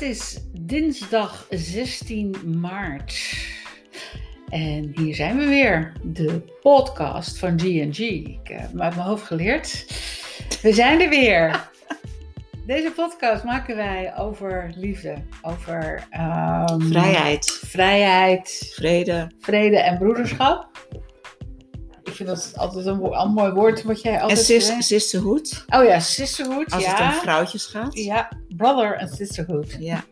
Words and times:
Het 0.00 0.08
is 0.08 0.38
dinsdag 0.60 1.46
16 1.50 2.36
maart. 2.60 3.36
En 4.48 4.92
hier 4.94 5.14
zijn 5.14 5.38
we 5.38 5.46
weer, 5.46 5.92
de 6.02 6.42
podcast 6.60 7.38
van 7.38 7.58
G&G. 7.60 7.98
Ik 7.98 8.38
heb 8.42 8.70
hem 8.70 8.82
uit 8.82 8.94
mijn 8.94 9.06
hoofd 9.06 9.26
geleerd. 9.26 9.86
We 10.62 10.72
zijn 10.72 11.00
er 11.00 11.08
weer. 11.08 11.68
Deze 12.66 12.90
podcast 12.90 13.44
maken 13.44 13.76
wij 13.76 14.16
over 14.16 14.72
liefde, 14.76 15.14
over 15.42 16.06
ehm, 16.10 16.80
Vrijheid, 16.80 17.60
vrijheid, 17.64 18.72
vrede 18.74 19.30
vrede 19.38 19.78
en 19.78 19.98
broederschap. 19.98 20.88
Vind 22.20 22.32
dat 22.32 22.52
altijd 22.56 22.86
een, 22.86 23.12
een 23.12 23.32
mooi 23.32 23.52
woord 23.52 23.82
wat 23.82 24.02
jij 24.02 24.14
en 24.14 24.20
altijd 24.20 24.38
sis, 24.38 24.66
zegt. 24.66 24.84
sisterhood. 24.84 25.64
Oh 25.68 25.84
ja, 25.84 26.00
sisterhood. 26.00 26.70
Als 26.72 26.82
ja. 26.84 26.90
het 26.90 27.14
om 27.14 27.20
vrouwtjes 27.20 27.66
gaat. 27.66 27.98
Ja, 27.98 28.32
brother 28.56 28.96
en 28.96 29.08
sisterhood. 29.08 29.76
Ja. 29.78 30.04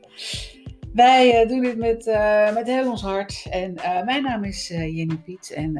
Wij 0.92 1.40
eh, 1.42 1.48
doen 1.48 1.60
dit 1.60 1.76
met, 1.76 2.06
eh, 2.06 2.54
met 2.54 2.66
heel 2.66 2.90
ons 2.90 3.02
hart. 3.02 3.46
En 3.50 3.76
eh, 3.76 4.04
mijn 4.04 4.22
naam 4.22 4.44
is 4.44 4.68
Jenny 4.68 5.16
Piet. 5.24 5.50
En 5.50 5.76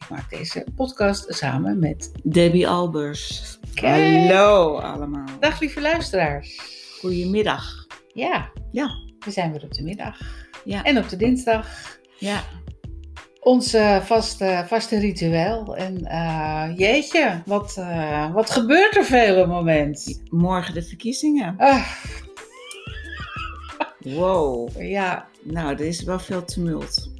ik 0.00 0.08
maak 0.08 0.30
deze 0.30 0.66
podcast 0.76 1.34
samen 1.34 1.78
met... 1.78 2.12
Debbie 2.22 2.68
Albers. 2.68 3.58
Kijk. 3.74 4.28
Hallo 4.28 4.78
allemaal. 4.78 5.26
Dag 5.40 5.60
lieve 5.60 5.80
luisteraars. 5.80 6.60
Goedemiddag. 7.00 7.86
Ja, 8.12 8.50
Ja. 8.70 8.88
we 9.18 9.30
zijn 9.30 9.52
weer 9.52 9.62
op 9.62 9.74
de 9.74 9.82
middag. 9.82 10.18
Ja. 10.64 10.82
En 10.82 10.98
op 10.98 11.08
de 11.08 11.16
dinsdag. 11.16 11.98
Ja. 12.18 12.42
Ons 13.48 13.76
vaste, 14.02 14.64
vaste 14.66 14.98
ritueel. 14.98 15.76
En 15.76 16.04
eh, 16.04 16.64
jeetje, 16.76 17.42
wat, 17.46 17.76
eh, 17.78 18.32
wat 18.32 18.50
gebeurt 18.50 18.96
er 18.96 19.04
veel 19.04 19.32
op 19.32 19.38
het 19.38 19.48
moment. 19.48 20.22
Morgen 20.30 20.74
de 20.74 20.82
verkiezingen. 20.82 21.54
Ah, 21.58 21.86
Wow. 23.98 24.82
ja, 24.82 25.28
Nou, 25.42 25.72
er 25.72 25.80
is 25.80 26.02
wel 26.02 26.18
veel 26.18 26.44
tumult. 26.44 27.10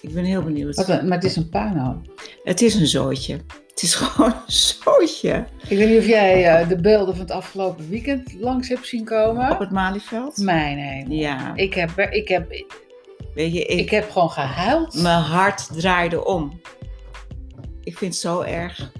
Ik 0.00 0.14
ben 0.14 0.24
heel 0.24 0.42
benieuwd. 0.42 0.76
wat 0.76 0.88
maar 0.88 1.18
het 1.18 1.24
is 1.24 1.36
een 1.36 1.48
puinhoop. 1.48 2.24
Het 2.42 2.62
is 2.62 2.74
een 2.74 2.86
zootje. 2.86 3.40
Het 3.68 3.82
is 3.82 3.94
gewoon 4.00 4.32
een 4.32 4.52
zootje. 4.52 5.44
Ik 5.68 5.78
weet 5.78 5.88
niet 5.88 5.98
of 5.98 6.06
jij 6.06 6.46
eh, 6.60 6.68
de 6.68 6.80
beelden 6.80 7.14
van 7.14 7.24
het 7.24 7.32
afgelopen 7.34 7.88
weekend 7.88 8.34
langs 8.40 8.68
hebt 8.68 8.86
zien 8.86 9.04
komen. 9.04 9.50
Op 9.50 9.58
het 9.58 9.70
Malieveld. 9.70 10.36
Mijn 10.36 10.78
hemel. 10.78 11.16
Ja. 11.16 11.52
Ik 11.54 11.74
heb, 11.74 11.98
ik, 11.98 12.28
heb, 12.28 12.64
Weet 13.34 13.52
je, 13.52 13.64
ik, 13.64 13.78
ik 13.78 13.90
heb 13.90 14.10
gewoon 14.10 14.30
gehuild. 14.30 14.94
mijn 14.94 15.22
hart 15.22 15.68
draaide 15.72 16.24
om. 16.24 16.60
Ik 17.82 17.98
vind 17.98 18.12
het 18.12 18.22
zo 18.22 18.40
erg. 18.40 18.92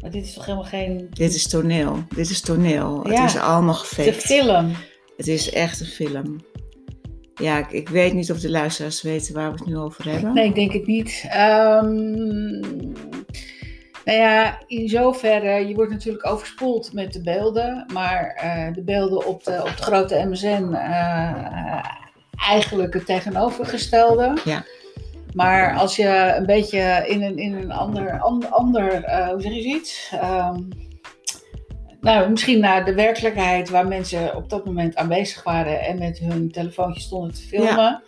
Maar 0.00 0.10
dit 0.10 0.24
is 0.24 0.34
toch 0.34 0.44
helemaal 0.44 0.66
geen 0.66 1.06
Dit 1.10 1.34
is 1.34 1.48
toneel. 1.48 2.04
Dit 2.14 2.30
is 2.30 2.40
toneel. 2.40 3.08
Ja. 3.10 3.22
Het 3.22 3.34
is 3.34 3.40
allemaal 3.40 3.74
gefaked. 3.74 4.14
film. 4.14 4.74
Het 5.16 5.28
is 5.28 5.50
echt 5.50 5.80
een 5.80 5.86
film. 5.86 6.40
Ja, 7.34 7.58
ik, 7.58 7.70
ik 7.70 7.88
weet 7.88 8.12
niet 8.12 8.30
of 8.30 8.40
de 8.40 8.50
luisteraars 8.50 9.02
weten 9.02 9.34
waar 9.34 9.52
we 9.52 9.58
het 9.58 9.66
nu 9.66 9.76
over 9.78 10.10
hebben. 10.10 10.34
Nee, 10.34 10.46
ik 10.46 10.54
denk 10.54 10.72
het 10.72 10.86
niet. 10.86 11.24
Ehm, 11.28 12.60
nou 14.04 14.18
ja, 14.18 14.58
in 14.66 14.88
zoverre, 14.88 15.68
je 15.68 15.74
wordt 15.74 15.90
natuurlijk 15.90 16.26
overspoeld 16.26 16.92
met 16.92 17.12
de 17.12 17.20
beelden. 17.20 17.86
Maar 17.92 18.26
eh, 18.26 18.74
de 18.74 18.82
beelden 18.82 19.26
op 19.26 19.44
de, 19.44 19.60
op 19.62 19.76
de 19.76 19.82
grote 19.82 20.24
MSN, 20.28 20.72
eh, 20.72 21.84
eigenlijk 22.48 22.94
het 22.94 23.06
tegenovergestelde. 23.06 24.40
Ja. 24.44 24.64
Maar 25.34 25.76
als 25.76 25.96
je 25.96 26.34
een 26.36 26.46
beetje 26.46 27.04
in 27.06 27.22
een, 27.22 27.38
in 27.38 27.54
een 27.54 27.72
ander, 27.72 28.20
ander, 28.20 28.48
ander 28.48 29.04
eh, 29.04 29.28
hoe 29.28 29.40
zeg 29.40 29.52
je 29.52 29.62
zoiets? 29.62 30.10
Ehm, 30.12 30.60
nou, 32.00 32.30
misschien 32.30 32.60
naar 32.60 32.84
de 32.84 32.94
werkelijkheid 32.94 33.70
waar 33.70 33.88
mensen 33.88 34.36
op 34.36 34.48
dat 34.48 34.64
moment 34.64 34.96
aanwezig 34.96 35.42
waren 35.42 35.80
en 35.80 35.98
met 35.98 36.18
hun 36.18 36.50
telefoontje 36.50 37.00
stonden 37.00 37.34
te 37.34 37.42
filmen. 37.42 38.02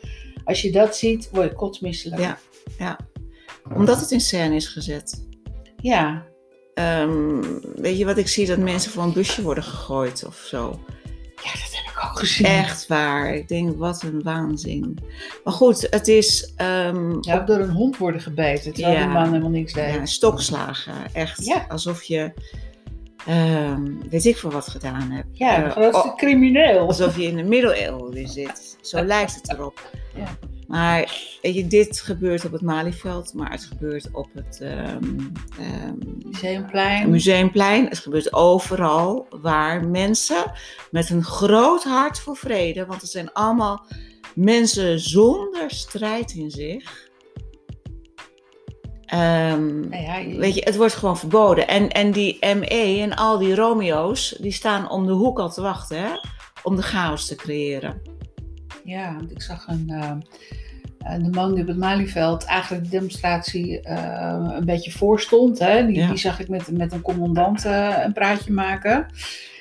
Als 0.44 0.62
je 0.62 0.72
dat 0.72 0.96
ziet, 0.96 1.30
word 1.32 1.50
je 1.50 1.56
kotsmisselijk. 1.56 2.20
Ja. 2.20 2.38
Ja. 2.78 2.98
Omdat 3.74 4.00
het 4.00 4.10
in 4.10 4.20
scène 4.20 4.54
is 4.54 4.68
gezet. 4.68 5.26
Ja, 5.76 6.24
Ehm, 6.74 7.42
weet 7.74 7.98
je 7.98 8.04
wat 8.04 8.16
ik 8.16 8.28
zie? 8.28 8.46
Dat 8.46 8.58
mensen 8.58 8.90
voor 8.90 9.02
een 9.02 9.12
busje 9.12 9.42
worden 9.42 9.64
gegooid 9.64 10.24
of 10.26 10.36
zo. 10.36 10.80
Ja, 11.42 11.50
dat 11.52 11.73
ook 12.10 12.18
gezien. 12.18 12.46
Echt 12.46 12.86
waar. 12.86 13.34
Ik 13.34 13.48
denk, 13.48 13.78
wat 13.78 14.02
een 14.02 14.22
waanzin. 14.22 14.98
Maar 15.44 15.52
goed, 15.52 15.86
het 15.90 16.08
is 16.08 16.52
ehm, 16.56 17.16
Ja, 17.20 17.38
ook 17.40 17.46
door 17.46 17.58
een 17.58 17.70
hond 17.70 17.96
worden 17.96 18.20
gebeten, 18.20 18.72
terwijl 18.72 18.94
Ja. 18.96 19.02
die 19.04 19.12
man 19.12 19.26
helemaal 19.28 19.50
niks 19.50 19.72
deed. 19.72 19.94
ja, 19.94 20.06
stokslagen. 20.06 20.94
Echt 21.12 21.44
Ja. 21.44 21.66
alsof 21.68 22.02
je, 22.02 22.32
ehm, 23.26 24.08
weet 24.10 24.24
ik 24.24 24.36
veel 24.36 24.50
wat 24.50 24.68
gedaan 24.68 25.10
hebt. 25.10 25.28
Ja, 25.32 25.68
grootste 25.68 26.08
oh, 26.08 26.16
crimineel. 26.16 26.86
Alsof 26.86 27.16
je 27.16 27.24
in 27.24 27.36
de 27.36 27.42
middeleeuwen 27.42 28.28
zit. 28.28 28.76
Zo 28.80 29.04
lijkt 29.04 29.34
het 29.34 29.52
erop. 29.52 29.90
Ja. 30.14 30.38
Maar 30.66 31.20
je, 31.42 31.66
dit 31.66 32.00
gebeurt 32.00 32.44
op 32.44 32.52
het 32.52 32.62
Malieveld, 32.62 33.34
maar 33.34 33.50
het 33.50 33.64
gebeurt 33.64 34.08
op 34.12 34.28
het 34.34 34.60
ehm, 34.60 35.18
ehm, 35.58 35.94
Museumplein. 36.24 37.10
Museumplein. 37.10 37.88
Het 37.88 37.98
gebeurt 37.98 38.32
overal 38.32 39.26
waar 39.40 39.86
mensen 39.86 40.52
met 40.90 41.10
een 41.10 41.24
groot 41.24 41.84
hart 41.84 42.20
voor 42.20 42.36
vrede, 42.36 42.86
want 42.86 43.00
het 43.00 43.10
zijn 43.10 43.32
allemaal 43.32 43.86
mensen 44.34 45.00
zonder 45.00 45.70
strijd 45.70 46.32
in 46.32 46.50
zich. 46.50 47.12
Ehm, 49.06 49.88
Nou 49.88 50.02
ja, 50.02 50.16
je- 50.16 50.36
Weet 50.38 50.54
je, 50.54 50.60
het 50.64 50.76
wordt 50.76 50.94
gewoon 50.94 51.18
verboden. 51.18 51.68
En, 51.68 51.88
en 51.90 52.10
die 52.10 52.38
ME 52.54 52.98
en 53.00 53.14
al 53.16 53.38
die 53.38 53.54
Romeo's, 53.54 54.36
die 54.40 54.52
staan 54.52 54.90
om 54.90 55.06
de 55.06 55.12
hoek 55.12 55.38
al 55.38 55.50
te 55.52 55.62
wachten, 55.62 55.98
hè? 55.98 56.08
Om 56.62 56.76
de 56.76 56.82
chaos 56.82 57.26
te 57.26 57.34
creëren. 57.34 58.00
ja, 58.84 59.14
want 59.16 59.30
ik 59.30 59.42
zag 59.42 59.66
een, 59.68 59.84
eh, 59.90 60.10
eh, 60.98 61.22
de 61.24 61.30
man 61.30 61.52
die 61.54 61.62
op 61.62 61.68
het 61.68 61.76
Malieveld 61.76 62.44
eigenlijk 62.44 62.84
de 62.84 62.90
demonstratie 62.90 63.80
eh, 63.80 64.52
een 64.58 64.64
beetje 64.64 64.90
voorstond. 64.92 65.58
Hè? 65.58 65.86
Die, 65.86 65.96
Ja. 65.96 66.08
die 66.08 66.16
zag 66.16 66.40
ik 66.40 66.48
met, 66.48 66.70
met 66.78 66.92
een 66.92 67.00
commandant 67.02 67.64
eh, 67.64 67.96
een 68.04 68.12
praatje 68.12 68.52
maken. 68.52 69.06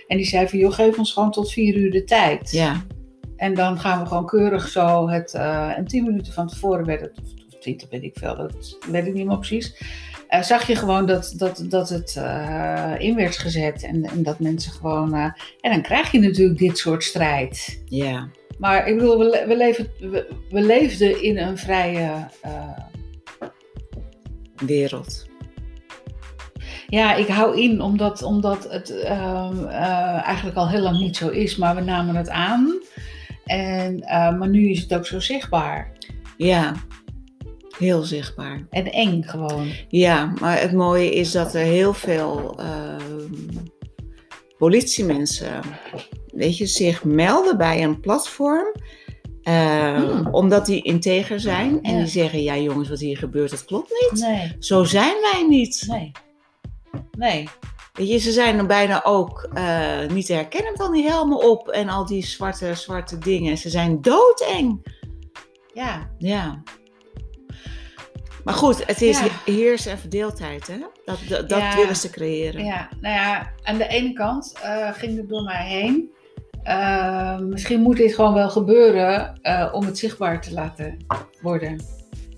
En 0.08 0.18
die 0.18 0.26
zei 0.26 0.48
van, 0.48 0.60
joh, 0.60 0.74
geef 0.74 0.98
ons 0.98 1.14
gewoon 1.14 1.32
tot 1.32 1.52
vier 1.52 1.76
uur 1.76 1.92
de 1.92 2.04
tijd. 2.04 2.52
Ja, 2.52 2.82
En 3.36 3.54
dan 3.54 3.80
gaan 3.80 4.00
we 4.02 4.06
gewoon 4.08 4.26
keurig 4.26 4.68
zo 4.68 5.10
het. 5.10 5.34
en 5.34 5.86
tien 5.86 6.04
minuten 6.04 6.34
van 6.34 6.48
tevoren 6.48 6.86
werd 6.86 7.02
het, 7.02 7.20
twintig 7.64 7.90
weet 7.90 8.04
ik 8.04 8.18
veel, 8.18 8.36
dat 8.36 8.78
weet 8.90 9.08
ik 9.08 9.14
niet 9.14 9.26
meer 9.26 9.38
precies. 9.38 9.76
eh, 10.28 10.42
zag 10.42 10.68
je 10.68 10.76
gewoon 10.76 11.06
dat, 11.06 11.34
dat, 11.38 11.66
dat 11.70 11.90
het 11.90 12.16
eh, 12.18 12.94
in 12.98 13.16
werd 13.16 13.38
gezet 13.38 13.84
en, 13.84 14.04
en 14.04 14.24
dat 14.24 14.40
mensen 14.40 14.72
gewoon. 14.72 15.14
eh, 15.14 15.24
en 15.62 15.72
dan 15.72 15.82
krijg 15.82 16.12
je 16.12 16.20
natuurlijk 16.20 16.60
dit 16.60 16.78
soort 16.78 17.04
strijd. 17.04 17.84
ja, 17.86 18.28
Maar 18.58 18.88
ik 18.88 18.96
bedoel, 18.98 19.18
we, 19.18 19.44
we, 19.48 19.58
leven, 19.58 19.88
we, 20.00 20.28
we 20.50 20.62
leefden 20.62 21.24
in 21.24 21.38
een 21.38 21.58
vrije. 21.58 22.28
wereld. 24.66 25.26
ja, 26.88 27.16
ik 27.16 27.28
hou 27.28 27.62
in 27.62 27.82
omdat, 27.82 28.24
omdat 28.24 28.72
het 28.72 28.90
ehm, 29.02 29.66
eh, 29.66 30.26
eigenlijk 30.26 30.58
al 30.58 30.70
heel 30.70 30.82
lang 30.82 31.00
niet 31.00 31.18
zo 31.18 31.30
is, 31.30 31.56
maar 31.56 31.76
we 31.76 31.82
namen 31.82 32.16
het 32.16 32.30
aan. 32.30 32.82
En, 33.46 34.00
maar 34.10 34.50
nu 34.50 34.70
is 34.70 34.82
het 34.82 34.94
ook 34.94 35.06
zo 35.06 35.20
zichtbaar. 35.20 35.92
Ja, 36.38 36.74
heel 37.78 38.02
zichtbaar. 38.02 38.68
En 38.70 38.92
eng 38.92 39.22
gewoon. 39.24 39.68
Ja, 39.88 40.34
maar 40.42 40.60
het 40.62 40.72
mooie 40.74 41.14
is 41.14 41.32
dat 41.32 41.54
er 41.54 41.62
heel 41.62 41.94
veel 41.94 42.56
ehm, 42.60 43.32
politiemensen, 44.58 45.62
weet 46.28 46.58
je, 46.58 46.66
zich 46.66 47.04
melden 47.04 47.58
bij 47.58 47.84
een 47.84 48.00
platform. 48.00 48.74
eh, 49.44 49.96
Hmm. 49.96 50.28
Omdat 50.32 50.66
die 50.66 50.82
integer 50.82 51.40
zijn 51.40 51.82
en 51.82 51.92
Ja. 51.92 51.98
die 51.98 52.08
zeggen: 52.08 52.44
Ja, 52.44 52.58
jongens, 52.58 52.90
wat 52.90 53.00
hier 53.00 53.18
gebeurt, 53.18 53.50
dat 53.50 53.66
klopt 53.66 53.90
niet. 54.12 54.22
Nee, 54.22 54.56
Zo 54.60 54.84
zijn 54.84 55.14
wij 55.32 55.46
niet. 55.50 55.86
nee. 55.88 56.12
Nee. 57.18 57.48
Weet 57.94 58.10
je, 58.10 58.18
ze 58.18 58.32
zijn 58.32 58.58
dan 58.58 58.68
bijna 58.68 59.04
ook 59.04 59.50
eh, 59.54 60.08
niet 60.14 60.26
te 60.26 60.34
herkennen 60.34 60.76
al 60.78 60.92
die 60.92 61.08
helmen 61.08 61.50
op 61.50 61.68
en 61.68 61.90
al 61.90 62.06
die 62.06 62.26
zwarte, 62.26 62.76
zwarte 62.76 63.18
dingen. 63.18 63.58
Ze 63.58 63.70
zijn 63.70 64.02
doodeng. 64.02 64.86
Ja, 65.74 66.10
Ja. 66.18 66.64
Maar 68.44 68.54
goed, 68.54 68.86
het 68.86 69.02
is 69.02 69.20
Ja. 69.20 69.28
heers 69.46 69.86
en 69.86 69.98
verdeeldheid, 69.98 70.68
hè? 70.68 70.78
Dat, 71.06 71.20
dat, 71.30 71.50
dat 71.50 71.60
Ja. 71.60 71.76
willen 71.76 71.96
ze 71.96 72.10
creëren. 72.10 72.66
ja, 72.66 72.90
nou 73.02 73.16
ja, 73.16 73.52
aan 73.64 73.78
de 73.78 73.88
ene 73.88 74.14
kant 74.14 74.54
eh, 74.64 74.90
ging 74.94 75.18
het 75.18 75.30
door 75.30 75.44
mij 75.44 75.68
heen. 75.68 76.12
Eh, 76.64 77.38
misschien 77.40 77.82
moet 77.82 77.98
dit 77.98 78.16
gewoon 78.16 78.34
wel 78.34 78.50
gebeuren 78.50 79.40
eh, 79.42 79.70
om 79.72 79.86
het 79.86 79.98
zichtbaar 79.98 80.42
te 80.42 80.54
laten 80.54 80.98
worden. 81.42 81.82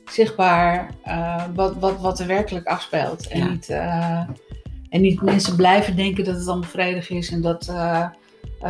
Zichtbaar 0.05 0.89
wat, 1.53 1.75
wat, 1.79 1.99
wat 1.99 2.19
er 2.19 2.27
werkelijk 2.27 2.67
afspeelt. 2.67 3.27
En, 3.27 3.39
Ja. 3.39 3.47
niet, 3.49 3.69
en 4.89 5.01
niet 5.01 5.21
mensen 5.21 5.55
blijven 5.55 5.95
denken 5.95 6.23
dat 6.23 6.35
het 6.35 6.47
allemaal 6.47 6.69
vredig 6.69 7.09
is 7.09 7.31
en 7.31 7.41
dat 7.41 7.73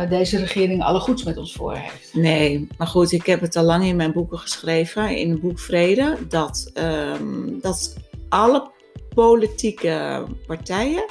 deze 0.04 0.38
regering 0.38 0.82
alle 0.82 1.00
goeds 1.00 1.24
met 1.24 1.36
ons 1.36 1.52
voor 1.52 1.74
heeft. 1.74 2.14
Nee, 2.14 2.68
maar 2.78 2.86
goed, 2.86 3.12
ik 3.12 3.26
heb 3.26 3.40
het 3.40 3.56
al 3.56 3.64
lang 3.64 3.84
in 3.84 3.96
mijn 3.96 4.12
boeken 4.12 4.38
geschreven, 4.38 5.16
in 5.16 5.30
het 5.30 5.40
boek 5.40 5.58
Vrede, 5.58 6.16
dat, 6.28 6.70
ehm, 6.74 7.60
dat 7.60 7.96
alle 8.28 8.70
politieke 9.14 10.24
partijen 10.46 11.04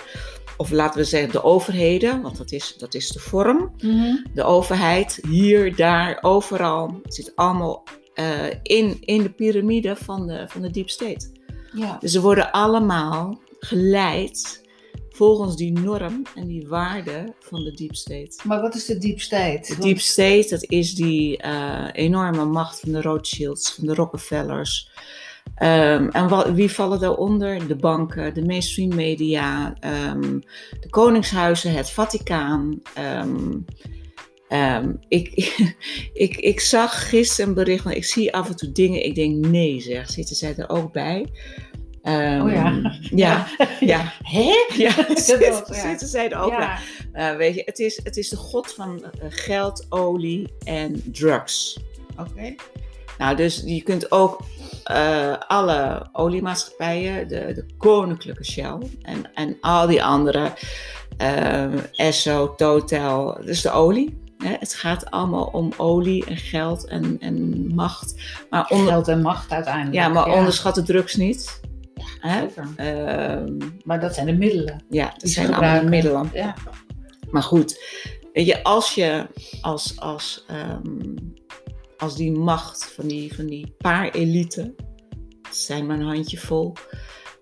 of 0.57 0.71
laten 0.71 0.99
we 0.99 1.05
zeggen 1.05 1.31
de 1.31 1.43
overheden, 1.43 2.21
want 2.21 2.37
dat 2.37 2.51
is, 2.51 2.75
dat 2.77 2.93
is 2.93 3.09
de 3.09 3.19
vorm. 3.19 3.71
Mhm. 3.81 4.15
De 4.33 4.43
overheid, 4.43 5.19
hier, 5.29 5.75
daar, 5.75 6.17
overal, 6.21 7.01
zit 7.03 7.31
allemaal 7.35 7.83
eh, 8.13 8.47
in, 8.61 8.97
in 8.99 9.23
de 9.23 9.29
piramide 9.29 9.95
van 9.95 10.27
de, 10.27 10.45
van 10.47 10.61
de 10.61 10.71
deep 10.71 10.89
state. 10.89 11.31
Ja. 11.73 11.97
Dus 11.99 12.11
ze 12.11 12.21
worden 12.21 12.51
allemaal 12.51 13.39
geleid 13.59 14.63
volgens 15.15 15.55
die 15.55 15.71
norm 15.79 16.21
en 16.35 16.47
die 16.47 16.67
waarde 16.67 17.33
van 17.39 17.63
de 17.63 17.71
deep 17.73 17.95
state. 17.95 18.31
Maar 18.43 18.61
wat 18.61 18.75
is 18.75 18.85
de 18.85 18.97
deep 18.97 19.19
state? 19.19 19.75
De 19.75 19.81
deep 19.81 19.99
state, 19.99 20.47
dat 20.49 20.63
is 20.69 20.95
die 20.95 21.37
eh, 21.37 21.87
enorme 21.93 22.45
macht 22.45 22.79
van 22.79 22.91
de 22.91 23.01
Rothschilds, 23.01 23.73
van 23.73 23.85
de 23.87 23.93
Rockefellers. 23.93 24.89
Ehm, 25.55 26.07
en 26.07 26.27
wa- 26.29 26.53
wie 26.53 26.71
vallen 26.71 26.99
daaronder? 26.99 27.67
De 27.67 27.75
banken, 27.75 28.33
de 28.33 28.45
mainstream 28.45 28.95
media, 28.95 29.73
ehm, 29.79 30.39
de 30.79 30.89
koningshuizen, 30.89 31.71
het 31.73 31.89
Vaticaan. 31.89 32.81
ehm, 34.47 34.93
ik, 35.07 35.29
ik, 36.25 36.37
ik 36.37 36.59
zag 36.59 37.09
gisteren 37.09 37.49
een 37.49 37.55
bericht, 37.55 37.83
want 37.83 37.95
ik 37.95 38.05
zie 38.05 38.33
af 38.33 38.47
en 38.49 38.55
toe 38.55 38.71
dingen, 38.71 39.05
ik 39.05 39.15
denk 39.15 39.45
nee 39.45 39.79
zeg, 39.81 40.09
zitten 40.09 40.35
zij 40.35 40.55
er 40.57 40.69
ook 40.69 40.91
bij? 40.93 41.25
Ehm, 42.05 42.41
Oh 42.41 42.51
ja. 42.51 42.91
Ja, 43.01 43.47
ja. 43.79 44.13
Hè? 44.21 44.53
ja, 44.75 44.91
zitten, 45.15 45.63
ja. 45.75 45.97
zij 45.97 46.29
er 46.29 46.39
ook. 46.39 46.51
Ja. 46.51 46.77
Eh, 47.11 47.35
weet 47.35 47.55
je, 47.55 47.61
het 47.65 47.79
is, 47.79 47.99
het 48.03 48.17
is 48.17 48.29
de 48.29 48.35
god 48.35 48.73
van 48.73 49.03
eh, 49.03 49.09
geld, 49.29 49.85
olie 49.89 50.53
en 50.63 51.03
drugs. 51.05 51.79
Oké. 52.19 52.55
Nou, 53.17 53.35
dus 53.35 53.61
je 53.65 53.81
kunt 53.81 54.11
ook 54.11 54.43
eh, 54.83 55.33
alle 55.47 56.09
oliemaatschappijen, 56.13 57.27
de, 57.27 57.53
de 57.53 57.65
koninklijke 57.77 58.43
Shell 58.43 58.77
en, 59.01 59.31
en 59.33 59.57
al 59.61 59.87
die 59.87 60.03
andere, 60.03 60.53
Esso, 61.91 62.55
Total, 62.55 63.37
dus 63.45 63.61
de 63.61 63.71
olie. 63.71 64.23
Hè, 64.37 64.55
het 64.59 64.73
gaat 64.73 65.11
allemaal 65.11 65.45
om 65.45 65.73
olie 65.77 66.25
en 66.25 66.37
geld 66.37 66.87
en, 66.87 67.17
en 67.19 67.67
macht. 67.75 68.15
Maar, 68.49 68.67
onder, 68.69 68.87
Geld 68.87 69.07
en 69.07 69.21
macht 69.21 69.51
uiteindelijk. 69.51 69.95
ja, 69.95 70.07
maar 70.07 70.27
onderschat 70.31 70.75
de 70.75 70.83
drugs 70.83 71.15
niet. 71.15 71.63
Hè? 72.25 72.45
Ehm, 72.75 73.57
Maar 73.83 73.99
dat 73.99 74.13
zijn 74.13 74.25
de 74.25 74.33
middelen. 74.33 74.83
ja, 74.89 75.13
dat 75.17 75.29
zijn 75.29 75.53
allemaal 75.53 75.83
middelen. 75.83 76.29
Ja. 76.33 76.53
Maar 77.31 77.43
goed, 77.43 77.79
weet 78.33 78.45
je, 78.45 78.63
als 78.63 78.95
je 78.95 79.27
als, 79.61 79.99
als, 79.99 80.43
ehm, 80.47 81.15
als 81.97 82.15
die 82.15 82.31
macht 82.31 82.85
van 82.85 83.07
die, 83.07 83.35
van 83.35 83.45
die 83.45 83.75
paar 83.77 84.11
elite, 84.11 84.75
zijn 85.51 85.85
maar 85.85 85.99
een 85.99 86.05
handjevol, 86.05 86.73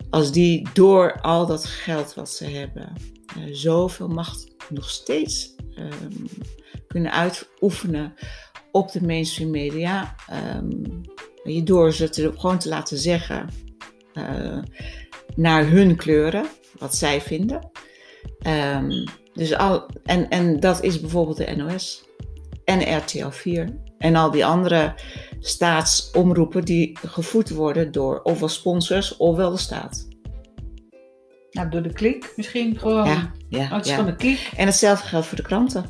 als 0.10 0.32
die 0.32 0.68
door 0.74 1.22
al 1.22 1.46
dat 1.46 1.66
geld 1.66 2.14
wat 2.14 2.30
ze 2.30 2.46
hebben, 2.46 2.94
eh, 3.38 3.44
zoveel 3.52 4.08
macht 4.08 4.48
nog 4.70 4.90
steeds 4.90 5.56
ehm, 5.76 6.26
kunnen 6.88 7.12
uitoefenen 7.12 8.14
op 8.72 8.92
de 8.92 9.04
mainstream 9.06 9.50
media, 9.50 10.16
je, 11.44 11.64
door 11.64 11.94
ze 11.94 12.10
te, 12.10 12.32
gewoon 12.36 12.60
te 12.60 12.70
laten 12.70 12.98
zeggen 12.98 13.50
eh, 14.14 14.58
naar 15.36 15.68
hun 15.68 15.96
kleuren, 15.96 16.46
wat 16.80 16.96
zij 16.96 17.22
vinden. 17.22 17.72
Ehm, 18.40 19.06
dus 19.34 19.56
al, 19.56 19.90
en, 20.04 20.30
en 20.30 20.60
dat 20.60 20.84
is 20.84 21.00
bijvoorbeeld 21.00 21.38
de 21.38 21.56
NOS 21.56 22.04
en 22.66 22.98
RTL 22.98 23.30
4 23.30 23.76
en 23.98 24.16
al 24.16 24.32
die 24.32 24.46
andere 24.46 24.94
staatsomroepen 25.40 26.66
die 26.66 26.98
gevoed 27.06 27.50
worden 27.50 27.92
door 27.92 28.22
ofwel 28.22 28.48
sponsors 28.48 29.18
ofwel 29.18 29.52
de 29.52 29.58
staat. 29.58 30.08
Nou, 31.52 31.70
door 31.70 31.82
de 31.82 31.94
klik 31.94 32.34
misschien 32.36 32.80
gewoon. 32.80 33.06
Ja, 33.06 33.32
ja, 33.50 33.64
Oh, 33.64 33.72
het 33.72 33.86
is 33.86 33.92
ja. 33.92 33.98
van 33.98 34.06
de 34.06 34.16
klik. 34.16 34.52
En 34.56 34.66
hetzelfde 34.66 35.08
geldt 35.08 35.28
voor 35.28 35.38
de 35.38 35.44
kranten. 35.44 35.86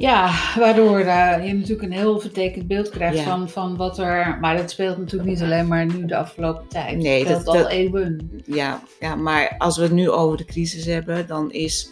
Ja, 0.00 0.30
waardoor 0.58 0.98
eh, 0.98 1.46
je 1.46 1.52
natuurlijk 1.54 1.82
een 1.82 1.92
heel 1.92 2.20
vertekend 2.20 2.66
beeld 2.66 2.88
krijgt 2.90 3.18
Ja. 3.18 3.24
van, 3.24 3.48
van 3.48 3.76
wat 3.76 3.98
er... 3.98 4.38
Maar 4.40 4.56
dat 4.56 4.70
speelt 4.70 4.98
natuurlijk 4.98 5.30
niet 5.30 5.42
alleen 5.42 5.68
maar 5.68 5.86
nu 5.86 6.06
de 6.06 6.16
afgelopen 6.16 6.68
tijd. 6.68 6.96
Nee, 6.96 7.20
speelt 7.24 7.44
dat- 7.44 7.54
al 7.56 7.62
dat- 7.62 7.70
eeuwen. 7.70 8.30
Ja, 8.46 8.82
ja, 9.00 9.14
maar 9.14 9.54
als 9.58 9.76
we 9.76 9.82
het 9.82 9.92
nu 9.92 10.10
over 10.10 10.36
de 10.36 10.44
crisis 10.44 10.84
hebben, 10.84 11.26
dan 11.26 11.52
is 11.52 11.90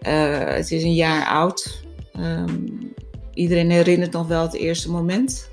eh, 0.00 0.38
het 0.44 0.70
is 0.70 0.82
een 0.82 0.94
jaar 0.94 1.26
oud. 1.26 1.84
Ehm, 2.12 2.56
iedereen 3.34 3.70
herinnert 3.70 4.12
nog 4.12 4.26
wel 4.26 4.42
het 4.42 4.54
eerste 4.54 4.90
moment. 4.90 5.50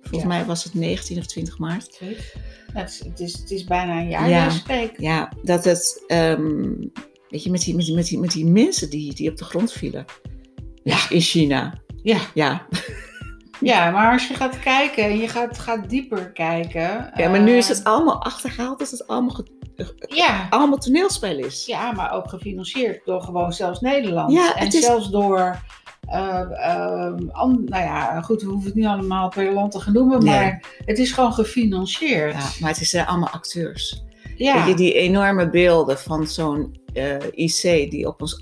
Volgens 0.00 0.22
Ja. 0.22 0.28
mij 0.38 0.44
was 0.44 0.64
het 0.64 0.74
19 0.74 1.18
of 1.18 1.26
20 1.26 1.58
maart. 1.58 2.00
Ja, 2.00 2.80
het, 2.80 2.90
is, 2.90 2.98
het, 3.04 3.20
is, 3.20 3.32
het 3.32 3.50
is 3.50 3.64
bijna 3.64 4.00
een 4.00 4.08
jaar, 4.08 4.28
Ja. 4.28 4.50
Ja, 4.96 5.32
dat 5.42 5.64
het, 5.64 6.04
ehm, 6.06 6.62
weet 7.28 7.42
je, 7.42 7.50
met 7.50 7.60
die, 7.60 7.74
met 7.74 7.84
die, 7.84 7.94
met 7.94 8.06
die, 8.06 8.18
met 8.18 8.30
die 8.32 8.46
mensen 8.46 8.90
die, 8.90 9.14
die 9.14 9.30
op 9.30 9.36
de 9.36 9.44
grond 9.44 9.72
vielen. 9.72 10.04
Ja. 10.84 10.96
In 11.08 11.20
China. 11.20 11.72
Ja. 12.02 12.18
Ja. 12.34 12.66
ja, 13.60 13.90
maar 13.90 14.12
als 14.12 14.28
je 14.28 14.34
gaat 14.34 14.58
kijken 14.58 15.04
en 15.04 15.18
je 15.18 15.28
gaat, 15.28 15.58
gaat 15.58 15.88
dieper 15.90 16.32
kijken... 16.32 17.10
ja, 17.16 17.28
maar 17.28 17.42
nu 17.42 17.52
is 17.56 17.70
eh, 17.70 17.76
het 17.76 17.84
allemaal 17.84 18.22
achtergehaald 18.22 18.78
dat 18.78 18.90
het 18.90 19.06
allemaal, 19.06 19.30
ge- 19.34 19.94
Ja, 20.08 20.46
allemaal 20.50 20.78
toneelspel 20.78 21.38
is. 21.38 21.66
ja, 21.66 21.92
maar 21.92 22.12
ook 22.12 22.28
gefinancierd 22.28 23.04
door 23.04 23.20
gewoon 23.22 23.52
zelfs 23.52 23.80
Nederland. 23.80 24.32
Ja, 24.32 24.54
en 24.56 24.66
is- 24.66 24.80
zelfs 24.84 25.10
door... 25.10 25.56
eh, 26.08 26.40
eh, 26.40 27.14
an- 27.30 27.64
nou 27.64 27.82
ja, 27.82 28.20
goed, 28.20 28.42
we 28.42 28.48
hoeven 28.48 28.66
het 28.66 28.74
niet 28.74 28.86
allemaal 28.86 29.28
per 29.28 29.52
land 29.52 29.72
te 29.72 29.80
gaan 29.80 29.92
noemen, 29.92 30.24
Nee. 30.24 30.34
maar 30.34 30.64
het 30.84 30.98
is 30.98 31.12
gewoon 31.12 31.32
gefinancierd. 31.32 32.32
Ja, 32.32 32.48
maar 32.60 32.70
het 32.70 32.86
zijn 32.86 33.06
allemaal 33.06 33.28
acteurs. 33.30 34.02
Ja. 34.36 34.54
Weet 34.58 34.66
je, 34.68 34.74
die 34.74 34.92
enorme 34.94 35.50
beelden 35.50 35.98
van 35.98 36.26
zo'n 36.26 36.80
eh, 36.92 37.16
IC 37.34 37.90
die 37.90 38.06
op 38.08 38.20
ons 38.20 38.38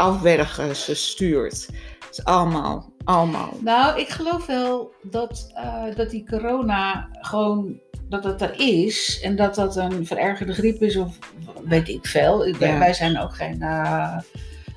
afwergen 0.00 0.76
stuurt. 0.96 1.68
Het 2.06 2.18
is 2.18 2.24
allemaal, 2.24 2.92
allemaal. 3.04 3.56
Nou, 3.60 4.00
ik 4.00 4.08
geloof 4.08 4.46
wel 4.46 4.92
dat, 5.02 5.50
eh, 5.54 5.84
dat 5.96 6.10
die 6.10 6.26
corona 6.30 7.08
gewoon 7.12 7.78
dat 8.08 8.24
het 8.24 8.42
er 8.42 8.54
is 8.56 9.20
en 9.22 9.36
dat 9.36 9.54
dat 9.54 9.76
een 9.76 10.06
verergerde 10.06 10.52
griep 10.52 10.82
is 10.82 10.96
of 10.96 11.18
weet 11.64 11.88
ik 11.88 12.06
veel. 12.06 12.46
Ik, 12.46 12.58
Ja. 12.58 12.78
Wij 12.78 12.92
zijn 12.94 13.18
ook 13.20 13.34
geen. 13.34 13.62
eh, 13.62 14.16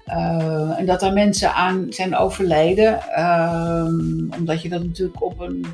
eh, 0.05 0.79
en 0.79 0.85
dat 0.85 1.01
er 1.01 1.13
mensen 1.13 1.53
aan 1.53 1.85
zijn 1.89 2.15
overleden, 2.15 3.01
ehm, 3.01 4.31
omdat 4.37 4.61
je 4.61 4.69
dat 4.69 4.83
natuurlijk 4.83 5.23
op 5.23 5.39
een. 5.39 5.65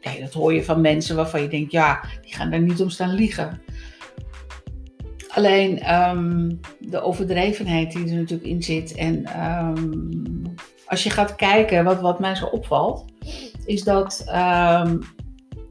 Ja, 0.00 0.10
dat 0.20 0.32
hoor 0.32 0.54
je 0.54 0.64
van 0.64 0.80
mensen 0.80 1.16
waarvan 1.16 1.42
je 1.42 1.48
denkt, 1.48 1.72
ja, 1.72 2.00
die 2.22 2.34
gaan 2.34 2.50
daar 2.50 2.60
niet 2.60 2.80
om 2.80 2.90
staan 2.90 3.14
liegen. 3.14 3.60
Alleen 5.34 5.80
ehm, 5.80 6.50
de 6.78 7.00
overdrevenheid 7.00 7.92
die 7.92 8.08
er 8.08 8.16
natuurlijk 8.16 8.48
in 8.48 8.62
zit. 8.62 8.94
En 8.94 9.24
ehm, 9.24 10.44
als 10.86 11.02
je 11.02 11.10
gaat 11.10 11.34
kijken, 11.34 11.84
wat, 11.84 12.00
wat 12.00 12.20
mij 12.20 12.34
zo 12.34 12.46
opvalt, 12.46 13.04
is 13.64 13.82
dat 13.82 14.22
ehm, 14.26 14.96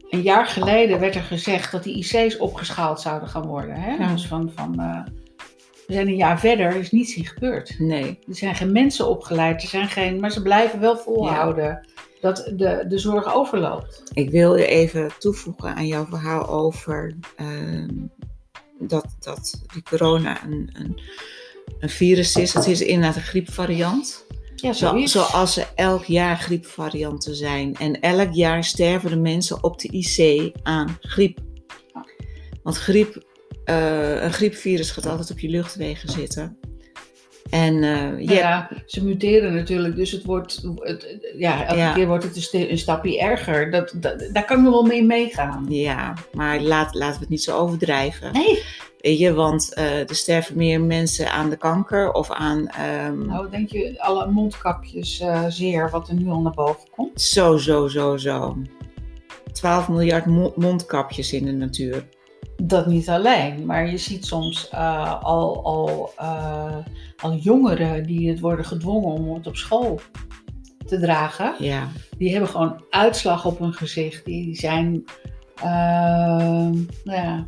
een 0.10 0.22
jaar 0.22 0.46
geleden 0.46 1.00
werd 1.00 1.16
er 1.16 1.22
gezegd 1.22 1.72
dat 1.72 1.84
die 1.84 1.98
IC's 1.98 2.40
opgeschaald 2.40 3.02
zouden 3.02 3.30
gaan 3.30 3.46
worden. 3.46 3.76
Hè? 3.76 3.94
Ja. 3.94 4.12
Dus 4.12 4.28
van, 4.28 4.52
van, 4.56 4.80
eh, 4.80 5.04
we 5.88 5.94
zijn 5.94 6.08
een 6.08 6.16
jaar 6.16 6.40
verder, 6.40 6.66
er 6.66 6.76
is 6.76 6.92
niets 6.92 7.16
in 7.16 7.26
gebeurd. 7.26 7.76
Nee. 7.80 8.20
Er 8.28 8.36
zijn 8.36 8.56
geen 8.56 8.72
mensen 8.72 9.10
opgeleid, 9.10 9.62
er 9.62 9.68
zijn 9.68 9.88
geen, 9.88 10.20
maar 10.20 10.32
ze 10.32 10.42
blijven 10.42 10.80
wel 10.80 10.98
volhouden 10.98 11.88
dat 12.22 12.52
de, 12.56 12.86
de 12.88 12.98
zorg 12.98 13.34
overloopt. 13.36 14.04
Ik 14.14 14.30
wil 14.30 14.56
even 14.56 15.12
toevoegen 15.20 15.76
aan 15.76 15.88
jouw 15.88 16.06
verhaal 16.06 16.48
over 16.48 17.16
dat, 18.80 19.16
dat 19.20 19.62
die 19.74 19.84
corona 19.84 20.44
een, 20.44 20.70
een, 20.74 21.02
een 21.80 21.90
virus 21.90 22.36
is. 22.36 22.54
Het 22.54 22.68
is 22.68 22.82
inderdaad 22.82 23.16
een 23.16 23.22
griepvariant. 23.22 24.26
Ja, 24.56 24.74
Zo, 24.74 25.06
zoals 25.06 25.58
er 25.58 25.72
elk 25.76 26.04
jaar 26.04 26.38
griepvarianten 26.38 27.36
zijn. 27.36 27.76
En 27.76 28.00
elk 28.00 28.34
jaar 28.34 28.64
sterven 28.64 29.10
de 29.10 29.18
mensen 29.18 29.64
op 29.64 29.80
de 29.80 29.88
IC 29.88 30.52
aan 30.64 30.98
griep. 31.02 31.40
Want 32.64 32.78
griep, 32.78 33.24
eh, 33.64 34.24
een 34.24 34.34
griepvirus 34.34 34.92
gaat 34.92 35.06
altijd 35.06 35.32
op 35.32 35.40
je 35.40 35.50
luchtwegen 35.50 36.10
zitten. 36.10 36.58
En 37.54 37.84
eh, 37.84 38.20
je 38.28 38.34
Ja, 38.34 38.70
ze 38.86 39.04
muteren 39.04 39.54
natuurlijk, 39.54 39.96
dus 39.96 40.12
het 40.12 40.24
wordt, 40.24 40.62
het, 40.76 41.08
ja, 41.38 41.66
elke 41.66 41.80
Ja. 41.80 41.94
keer 41.94 42.08
wordt 42.08 42.24
het 42.24 42.36
een, 42.36 42.42
st- 42.42 42.54
een 42.54 42.78
stapje 42.78 43.20
erger. 43.20 43.72
Dat, 43.72 43.94
dat, 43.96 44.30
daar 44.32 44.46
kan 44.46 44.58
ik 44.66 44.72
wel 44.72 44.84
mee 44.84 45.04
meegaan. 45.04 45.66
Ja, 45.70 46.14
maar 46.32 46.60
laat, 46.62 46.94
laten 46.96 47.14
we 47.14 47.20
het 47.20 47.30
niet 47.30 47.44
zo 47.44 47.58
overdrijven. 47.58 48.34
Nee. 48.34 48.64
Weet 49.00 49.20
je, 49.20 49.34
want 49.34 49.74
eh, 49.74 50.00
er 50.10 50.16
sterven 50.16 50.58
meer 50.58 50.82
mensen 50.82 51.32
aan 51.32 51.50
de 51.50 51.58
kanker 51.58 52.12
of 52.12 52.32
aan. 52.32 52.68
ehm, 52.68 53.26
Nou, 53.26 53.50
denk 53.50 53.70
je, 53.72 53.94
alle 53.98 54.28
mondkapjes 54.32 55.20
eh, 55.20 55.44
zeer, 55.48 55.90
wat 55.90 56.08
er 56.08 56.14
nu 56.16 56.30
al 56.30 56.42
naar 56.42 56.54
boven 56.54 56.90
komt. 56.96 57.22
Zo, 57.22 57.58
zo, 57.58 57.88
zo, 57.88 58.18
zo. 58.18 58.58
12 59.52 59.90
miljard 59.90 60.26
mo- 60.26 60.54
mondkapjes 60.56 61.34
in 61.34 61.46
de 61.46 61.52
natuur. 61.52 62.06
Dat 62.66 62.88
niet 62.88 63.10
alleen, 63.10 63.66
maar 63.66 63.90
je 63.90 63.98
ziet 63.98 64.26
soms 64.26 64.70
eh, 64.70 65.22
al, 65.24 65.64
al, 65.64 66.12
eh, 66.18 66.78
al 67.18 67.36
jongeren 67.36 68.04
die 68.04 68.30
het 68.30 68.40
worden 68.40 68.66
gedwongen 68.66 69.10
om 69.10 69.34
het 69.34 69.48
op 69.48 69.56
school 69.56 70.00
te 70.86 71.00
dragen. 71.00 71.56
Ja, 71.60 71.88
Die 72.18 72.32
hebben 72.32 72.50
gewoon 72.50 72.84
uitslag 72.90 73.46
op 73.46 73.60
hun 73.60 73.74
gezicht. 73.74 74.26
Die 74.26 74.56
zijn, 74.56 75.04
eh, 75.56 76.70
nou 77.04 77.04
ja, 77.04 77.48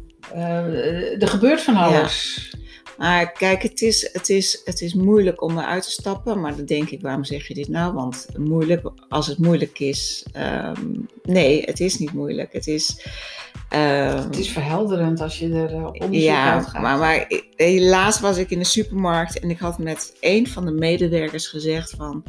er 1.19 1.27
gebeurt 1.27 1.61
van 1.61 1.75
alles. 1.75 2.49
Maar 2.97 3.31
kijk, 3.31 3.61
het 3.63 3.81
is, 3.81 4.09
het, 4.13 4.29
is, 4.29 4.61
het 4.65 4.81
is 4.81 4.93
moeilijk 4.93 5.41
om 5.41 5.57
eruit 5.57 5.83
te 5.83 5.91
stappen. 5.91 6.39
Maar 6.41 6.55
dan 6.55 6.65
denk 6.65 6.89
ik, 6.89 7.01
waarom 7.01 7.23
zeg 7.23 7.47
je 7.47 7.53
dit 7.53 7.67
nou? 7.67 7.93
Want 7.93 8.27
moeilijk, 8.37 8.89
als 9.09 9.27
het 9.27 9.37
moeilijk 9.37 9.79
is. 9.79 10.25
ehm, 10.31 10.85
nee, 11.23 11.61
het 11.61 11.79
is 11.79 11.97
niet 11.97 12.13
moeilijk. 12.13 12.53
Het 12.53 12.67
is. 12.67 13.05
ehm, 13.69 14.17
Het 14.23 14.37
is 14.37 14.49
verhelderend 14.51 15.21
als 15.21 15.39
je 15.39 15.53
er 15.53 15.71
uh, 15.73 15.85
onderzoek 15.85 16.13
ja, 16.13 16.53
uit 16.53 16.65
gaat. 16.65 16.81
maar, 16.81 16.97
maar 16.97 17.27
helaas 17.55 18.19
was 18.19 18.37
ik 18.37 18.49
in 18.49 18.59
de 18.59 18.65
supermarkt 18.65 19.39
en 19.39 19.49
ik 19.49 19.59
had 19.59 19.77
met 19.79 20.13
een 20.19 20.47
van 20.47 20.65
de 20.65 20.71
medewerkers 20.71 21.47
gezegd 21.47 21.89
van... 21.97 22.23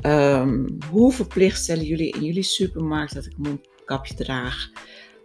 ehm, 0.00 0.66
hoe 0.90 1.12
verplicht 1.12 1.62
stellen 1.62 1.84
jullie 1.84 2.12
in 2.12 2.24
jullie 2.24 2.42
supermarkt 2.42 3.14
dat 3.14 3.26
ik 3.26 3.32
een 3.36 3.42
mondkapje 3.48 4.14
draag? 4.14 4.70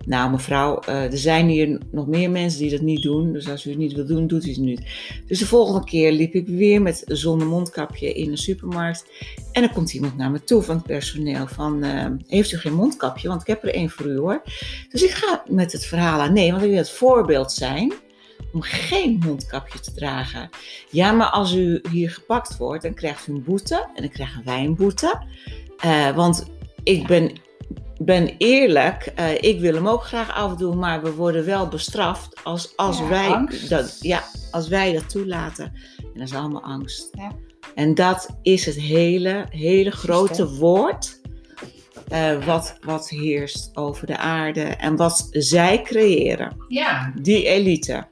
Nou 0.05 0.31
mevrouw, 0.31 0.79
eh, 0.79 1.03
er 1.03 1.17
zijn 1.17 1.47
hier 1.47 1.79
nog 1.91 2.07
meer 2.07 2.29
mensen 2.29 2.59
die 2.59 2.69
dat 2.69 2.81
niet 2.81 3.01
doen. 3.01 3.33
Dus 3.33 3.49
als 3.49 3.65
u 3.65 3.69
het 3.69 3.79
niet 3.79 3.93
wil 3.93 4.05
doen, 4.05 4.27
doet 4.27 4.45
u 4.45 4.49
het 4.49 4.59
niet. 4.59 4.81
Dus 5.27 5.39
de 5.39 5.45
volgende 5.45 5.85
keer 5.85 6.11
liep 6.11 6.33
ik 6.33 6.47
weer 6.47 6.81
met 6.81 7.03
zonder 7.05 7.47
mondkapje 7.47 8.13
in 8.13 8.31
een 8.31 8.37
supermarkt. 8.37 9.05
En 9.51 9.61
dan 9.61 9.71
komt 9.71 9.93
iemand 9.93 10.17
naar 10.17 10.31
me 10.31 10.43
toe 10.43 10.61
van 10.61 10.75
het 10.75 10.85
personeel 10.85 11.47
van... 11.47 11.83
eh, 11.83 12.05
heeft 12.27 12.51
u 12.51 12.57
geen 12.57 12.73
mondkapje? 12.73 13.27
Want 13.27 13.41
ik 13.41 13.47
heb 13.47 13.63
er 13.63 13.73
één 13.73 13.89
voor 13.89 14.05
u 14.05 14.17
hoor. 14.17 14.41
Dus 14.89 15.03
ik 15.03 15.11
ga 15.11 15.43
met 15.47 15.71
het 15.71 15.85
verhaal 15.85 16.19
aan. 16.19 16.33
Nee, 16.33 16.51
want 16.51 16.63
ik 16.63 16.69
wil 16.69 16.77
het 16.77 16.89
voorbeeld 16.89 17.51
zijn 17.51 17.93
om 18.53 18.61
geen 18.61 19.21
mondkapje 19.25 19.79
te 19.79 19.93
dragen. 19.93 20.49
Ja, 20.89 21.11
maar 21.11 21.29
als 21.29 21.53
u 21.53 21.81
hier 21.91 22.09
gepakt 22.11 22.57
wordt, 22.57 22.83
dan 22.83 22.93
krijgt 22.93 23.27
u 23.27 23.33
een 23.33 23.43
boete. 23.43 23.89
En 23.95 24.01
dan 24.01 24.11
krijgen 24.11 24.41
wij 24.45 24.63
een 24.63 24.75
boete. 24.75 25.23
Eh, 25.77 26.15
want 26.15 26.45
ik 26.83 27.07
ben, 27.07 27.31
ben 28.05 28.35
eerlijk, 28.37 29.11
eh, 29.15 29.33
ik 29.43 29.59
wil 29.59 29.73
hem 29.73 29.87
ook 29.87 30.03
graag 30.03 30.33
afdoen, 30.35 30.77
maar 30.79 31.03
we 31.03 31.13
worden 31.13 31.45
wel 31.45 31.67
bestraft 31.67 32.43
als, 32.43 32.73
als, 32.75 32.97
Ja, 32.97 33.07
wij, 33.07 33.27
angst. 33.27 33.69
dat, 33.69 33.97
ja, 34.01 34.23
als 34.51 34.67
wij 34.67 34.93
dat 34.93 35.09
toelaten. 35.09 35.65
En 35.97 36.19
dat 36.19 36.27
is 36.27 36.33
allemaal 36.35 36.63
angst. 36.63 37.09
Ja. 37.11 37.31
En 37.75 37.95
dat 37.95 38.27
is 38.41 38.65
het 38.65 38.75
hele, 38.75 39.45
hele 39.49 39.91
grote 39.91 40.49
woord 40.55 41.19
eh, 42.07 42.45
wat, 42.45 42.77
wat 42.81 43.09
heerst 43.09 43.69
over 43.77 44.07
de 44.07 44.17
aarde 44.17 44.61
en 44.63 44.95
wat 44.95 45.27
zij 45.31 45.81
creëren. 45.81 46.55
Ja. 46.67 47.13
Die 47.21 47.45
elite. 47.47 48.07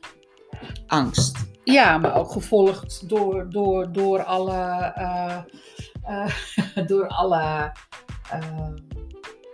Angst. 0.88 1.38
ja, 1.64 1.98
maar 1.98 2.16
ook 2.16 2.32
gevolgd 2.32 3.10
door, 3.10 3.50
door, 3.50 3.92
door 3.92 4.24
alle. 4.24 4.54
eh, 6.04 6.28
door 6.88 7.08
alle. 7.08 7.72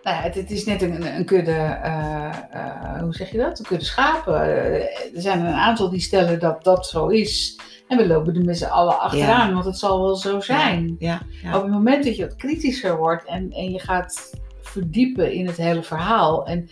Nou 0.06 0.18
ja, 0.18 0.24
het, 0.24 0.36
het 0.36 0.52
is 0.52 0.66
net 0.66 0.82
een, 0.82 1.16
een 1.18 1.26
kudde, 1.26 1.52
eh, 1.52 2.30
eh, 2.52 3.02
hoe 3.02 3.14
zeg 3.14 3.32
je 3.32 3.38
dat? 3.38 3.60
Een 3.60 3.66
kudde 3.66 3.86
schapen. 3.86 4.42
Eh, 4.42 5.16
er 5.16 5.22
zijn 5.22 5.40
een 5.40 5.54
aantal 5.54 5.90
die 5.90 6.00
stellen 6.00 6.40
dat 6.40 6.64
dat 6.64 6.88
zo 6.88 7.08
is. 7.08 7.60
En 7.88 7.98
we 7.98 8.08
lopen 8.08 8.36
er 8.36 8.46
met 8.46 8.58
z'n 8.58 8.66
allen 8.66 9.00
achteraan, 9.00 9.54
want 9.54 9.66
het 9.66 9.78
zal 9.78 10.02
wel 10.02 10.16
zo 10.16 10.40
zijn. 10.40 10.96
Ja, 11.00 11.22
ja. 11.44 11.56
Op 11.56 11.62
het 11.62 11.72
moment 11.72 12.04
dat 12.04 12.16
je 12.16 12.28
wat 12.28 12.36
kritischer 12.36 12.98
wordt 12.98 13.26
en, 13.26 13.52
en 13.52 13.72
je 13.72 13.80
gaat 13.80 14.40
verdiepen 14.62 15.34
in 15.34 15.48
het 15.48 15.58
hele 15.58 15.84
verhaal. 15.84 16.46
En 16.46 16.70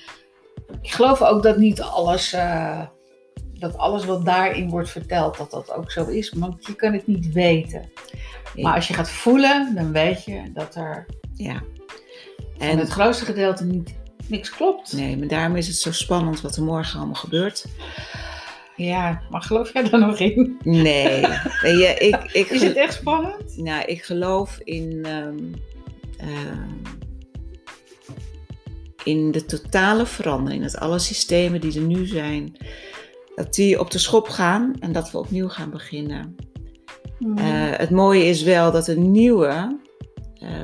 ik 0.82 0.92
geloof 0.92 1.22
ook 1.22 1.44
dat 1.44 1.58
niet 1.58 1.82
alles, 1.82 2.36
dat 3.54 3.78
alles 3.78 4.06
wat 4.06 4.26
daarin 4.26 4.70
wordt 4.70 4.90
verteld, 4.90 5.38
dat 5.38 5.52
dat 5.52 5.74
ook 5.74 5.92
zo 5.92 6.06
is. 6.06 6.30
Want 6.30 6.66
je 6.66 6.76
kan 6.76 6.94
het 6.94 7.08
niet 7.08 7.32
weten. 7.32 7.92
Nee. 8.56 8.64
Maar 8.64 8.76
als 8.76 8.88
je 8.88 8.94
gaat 8.94 9.10
voelen, 9.10 9.76
dan 9.76 9.92
weet 9.92 10.24
je 10.24 10.52
dat 10.54 10.76
er 10.76 11.06
ja. 11.34 11.62
En 12.70 12.78
het 12.78 12.90
grootste 12.90 13.26
gedeelte 13.26 13.66
niet, 13.66 13.96
niks 14.28 14.50
klopt. 14.50 14.94
nee, 14.94 15.18
maar 15.18 15.28
daarom 15.28 15.56
is 15.56 15.68
het 15.68 15.76
zo 15.76 15.92
spannend 15.92 16.42
wat 16.42 16.56
er 16.56 16.64
morgen 16.64 16.98
allemaal 16.98 17.16
gebeurt. 17.16 17.66
Ja, 18.76 19.22
maar 19.30 19.42
geloof 19.42 19.74
jij 19.74 19.90
daar 19.90 20.00
nog 20.00 20.20
in? 20.20 20.58
Nee, 20.64 21.22
je, 21.82 21.96
ik, 22.00 22.32
ik, 22.32 22.50
Is 22.50 22.62
het 22.62 22.76
echt 22.76 22.94
spannend? 22.94 23.58
nou, 23.58 23.86
ik 23.86 24.04
geloof 24.04 24.60
in, 24.64 25.00
ehm, 25.04 25.38
ehm, 26.18 26.70
in 29.04 29.32
de 29.32 29.46
totale 29.46 30.06
verandering. 30.06 30.64
Dat 30.64 30.78
alle 30.78 31.00
systemen 31.00 31.62
die 31.62 31.80
er 31.80 31.86
nu 31.86 32.06
zijn, 32.06 32.58
dat 33.36 33.54
die 33.54 33.80
op 33.80 33.92
de 33.92 33.98
schop 33.98 34.30
gaan 34.30 34.76
en 34.80 34.92
dat 34.92 35.12
we 35.12 35.18
opnieuw 35.18 35.50
gaan 35.50 35.70
beginnen. 35.70 36.36
Hmm. 37.18 37.38
Eh, 37.38 37.78
het 37.78 37.90
mooie 37.90 38.26
is 38.26 38.44
wel 38.44 38.72
dat 38.72 38.88
er 38.88 38.98
nieuwe 38.98 39.80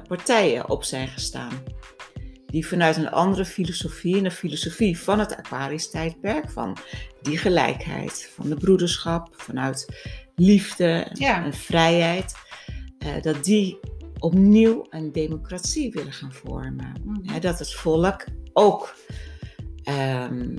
partijen 0.07 0.69
op 0.69 0.83
zijn 0.83 1.07
gestaan. 1.07 1.51
Die 2.45 2.67
vanuit 2.67 2.97
een 2.97 3.09
andere 3.09 3.45
filosofie, 3.45 4.17
en 4.17 4.23
de 4.23 4.31
filosofie 4.31 4.99
van 4.99 5.19
het 5.19 5.35
Aquarius-tijdperk, 5.35 6.49
van 6.49 6.77
die 7.21 7.37
gelijkheid, 7.37 8.31
van 8.35 8.49
de 8.49 8.55
broederschap, 8.55 9.27
vanuit 9.31 9.87
liefde 10.35 10.85
en, 10.87 11.19
Ja. 11.19 11.43
en 11.43 11.53
vrijheid, 11.53 12.33
eh, 12.99 13.21
dat 13.21 13.43
die 13.43 13.79
opnieuw 14.19 14.85
een 14.89 15.11
democratie 15.11 15.91
willen 15.91 16.13
gaan 16.13 16.33
vormen. 16.33 16.93
Mhm. 17.03 17.39
Dat 17.39 17.59
het 17.59 17.73
volk 17.73 18.25
ook 18.53 18.95
ehm, 19.83 20.57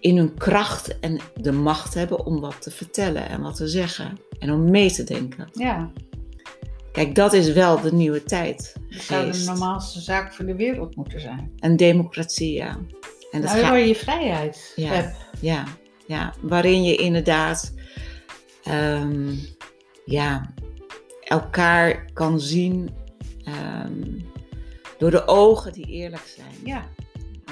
in 0.00 0.16
hun 0.16 0.34
kracht 0.34 0.98
en 0.98 1.20
de 1.34 1.52
macht 1.52 1.94
hebben 1.94 2.26
om 2.26 2.40
wat 2.40 2.62
te 2.62 2.70
vertellen 2.70 3.28
en 3.28 3.40
wat 3.40 3.56
te 3.56 3.68
zeggen 3.68 4.18
en 4.38 4.50
om 4.52 4.70
mee 4.70 4.90
te 4.92 5.04
denken. 5.04 5.48
ja, 5.52 5.90
Kijk, 6.94 7.14
dat 7.14 7.32
is 7.32 7.52
wel 7.52 7.80
de 7.80 7.92
nieuwe 7.92 8.22
tijd. 8.22 8.76
dat 8.90 9.00
zou 9.02 9.32
de 9.32 9.38
normaalste 9.44 10.00
zaak 10.00 10.32
van 10.32 10.46
de 10.46 10.54
wereld 10.56 10.96
moeten 10.96 11.20
zijn. 11.20 11.52
Een 11.58 11.76
democratie, 11.76 12.52
ja. 12.52 12.78
En 13.30 13.40
dat 13.40 13.50
Nou, 13.50 13.60
waar 13.62 13.78
je 13.78 13.94
vrijheid 13.94 14.72
Ja. 14.76 14.92
hebt. 14.92 15.16
ja, 15.40 15.64
ja, 16.06 16.32
waarin 16.40 16.82
je 16.82 16.96
inderdaad 16.96 17.72
ehm, 18.64 19.34
ja, 20.04 20.54
elkaar 21.24 22.12
kan 22.12 22.40
zien 22.40 22.90
ehm, 23.44 24.18
door 24.98 25.10
de 25.10 25.26
ogen 25.26 25.72
die 25.72 25.86
eerlijk 25.86 26.34
zijn. 26.36 26.54
Ja. 26.64 26.84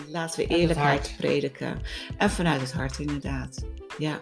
Laten 0.09 0.41
we 0.41 0.55
eerlijkheid 0.57 1.15
prediken. 1.17 1.79
En 2.19 2.31
vanuit 2.31 2.61
het 2.61 2.73
hart 2.73 2.99
inderdaad. 2.99 3.65
Ja. 3.99 4.21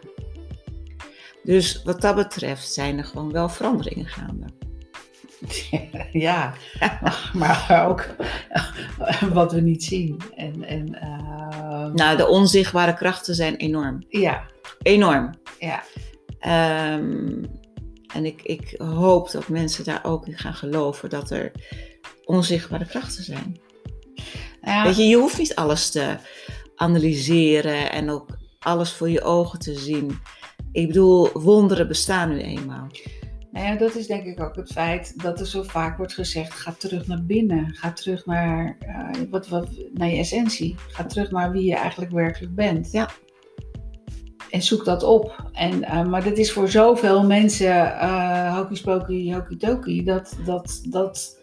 Dus 1.42 1.82
wat 1.82 2.00
dat 2.00 2.14
betreft 2.14 2.72
zijn 2.72 2.98
er 2.98 3.04
gewoon 3.04 3.32
wel 3.32 3.48
veranderingen 3.48 4.06
gaande. 4.06 4.46
Ja, 6.12 6.54
maar, 7.32 7.84
ook 7.88 8.06
wat 9.32 9.52
we 9.52 9.60
niet 9.60 9.84
zien. 9.84 10.20
En, 10.36 10.64
en 10.64 10.94
eh, 11.00 11.86
Nou, 11.92 12.16
de 12.16 12.26
onzichtbare 12.26 12.94
krachten 12.94 13.34
zijn 13.34 13.56
enorm. 13.56 14.04
ja, 14.08 14.42
Enorm. 14.82 15.30
ja, 15.58 15.82
Ehm, 16.38 17.44
en 18.14 18.24
ik, 18.24 18.42
ik 18.42 18.74
hoop 18.78 19.30
dat 19.30 19.48
mensen 19.48 19.84
daar 19.84 20.04
ook 20.04 20.26
in 20.26 20.38
gaan 20.38 20.54
geloven 20.54 21.10
dat 21.10 21.30
er 21.30 21.52
onzichtbare 22.24 22.86
krachten 22.86 23.24
zijn. 23.24 23.60
Nou 24.60 24.76
ja, 24.76 24.82
Weet 24.84 24.96
je, 24.96 25.04
je 25.04 25.16
hoeft 25.16 25.38
niet 25.38 25.54
alles 25.54 25.90
te 25.90 26.16
analyseren 26.76 27.92
en 27.92 28.10
ook 28.10 28.28
alles 28.58 28.92
voor 28.92 29.10
je 29.10 29.22
ogen 29.22 29.58
te 29.58 29.74
zien. 29.74 30.18
Ik 30.72 30.86
bedoel, 30.86 31.30
wonderen 31.32 31.88
bestaan 31.88 32.28
nu 32.28 32.40
eenmaal. 32.40 32.86
Nou 33.50 33.66
ja, 33.66 33.76
dat 33.76 33.94
is 33.94 34.06
denk 34.06 34.24
ik 34.24 34.40
ook 34.40 34.56
het 34.56 34.72
feit 34.72 35.22
dat 35.22 35.40
er 35.40 35.46
zo 35.46 35.62
vaak 35.62 35.96
wordt 35.96 36.14
gezegd: 36.14 36.52
ga 36.52 36.74
terug 36.78 37.06
naar 37.06 37.24
binnen, 37.24 37.74
ga 37.74 37.92
terug 37.92 38.26
naar, 38.26 38.76
eh, 38.78 39.08
wat, 39.30 39.48
wat, 39.48 39.68
naar 39.92 40.08
je 40.08 40.16
essentie, 40.16 40.74
ga 40.88 41.04
terug 41.04 41.30
naar 41.30 41.50
wie 41.50 41.64
je 41.64 41.74
eigenlijk 41.74 42.10
werkelijk 42.10 42.54
bent. 42.54 42.92
Ja. 42.92 43.10
En 44.50 44.62
zoek 44.62 44.84
dat 44.84 45.02
op. 45.02 45.50
En, 45.52 45.84
eh, 45.84 46.06
maar 46.06 46.24
dat 46.24 46.38
is 46.38 46.52
voor 46.52 46.68
zoveel 46.68 47.26
mensen 47.26 47.76
uh, 47.76 48.56
hokey 48.56 49.46
hokey 49.58 50.02
dat 50.04 50.36
dat, 50.44 50.80
dat, 50.88 51.38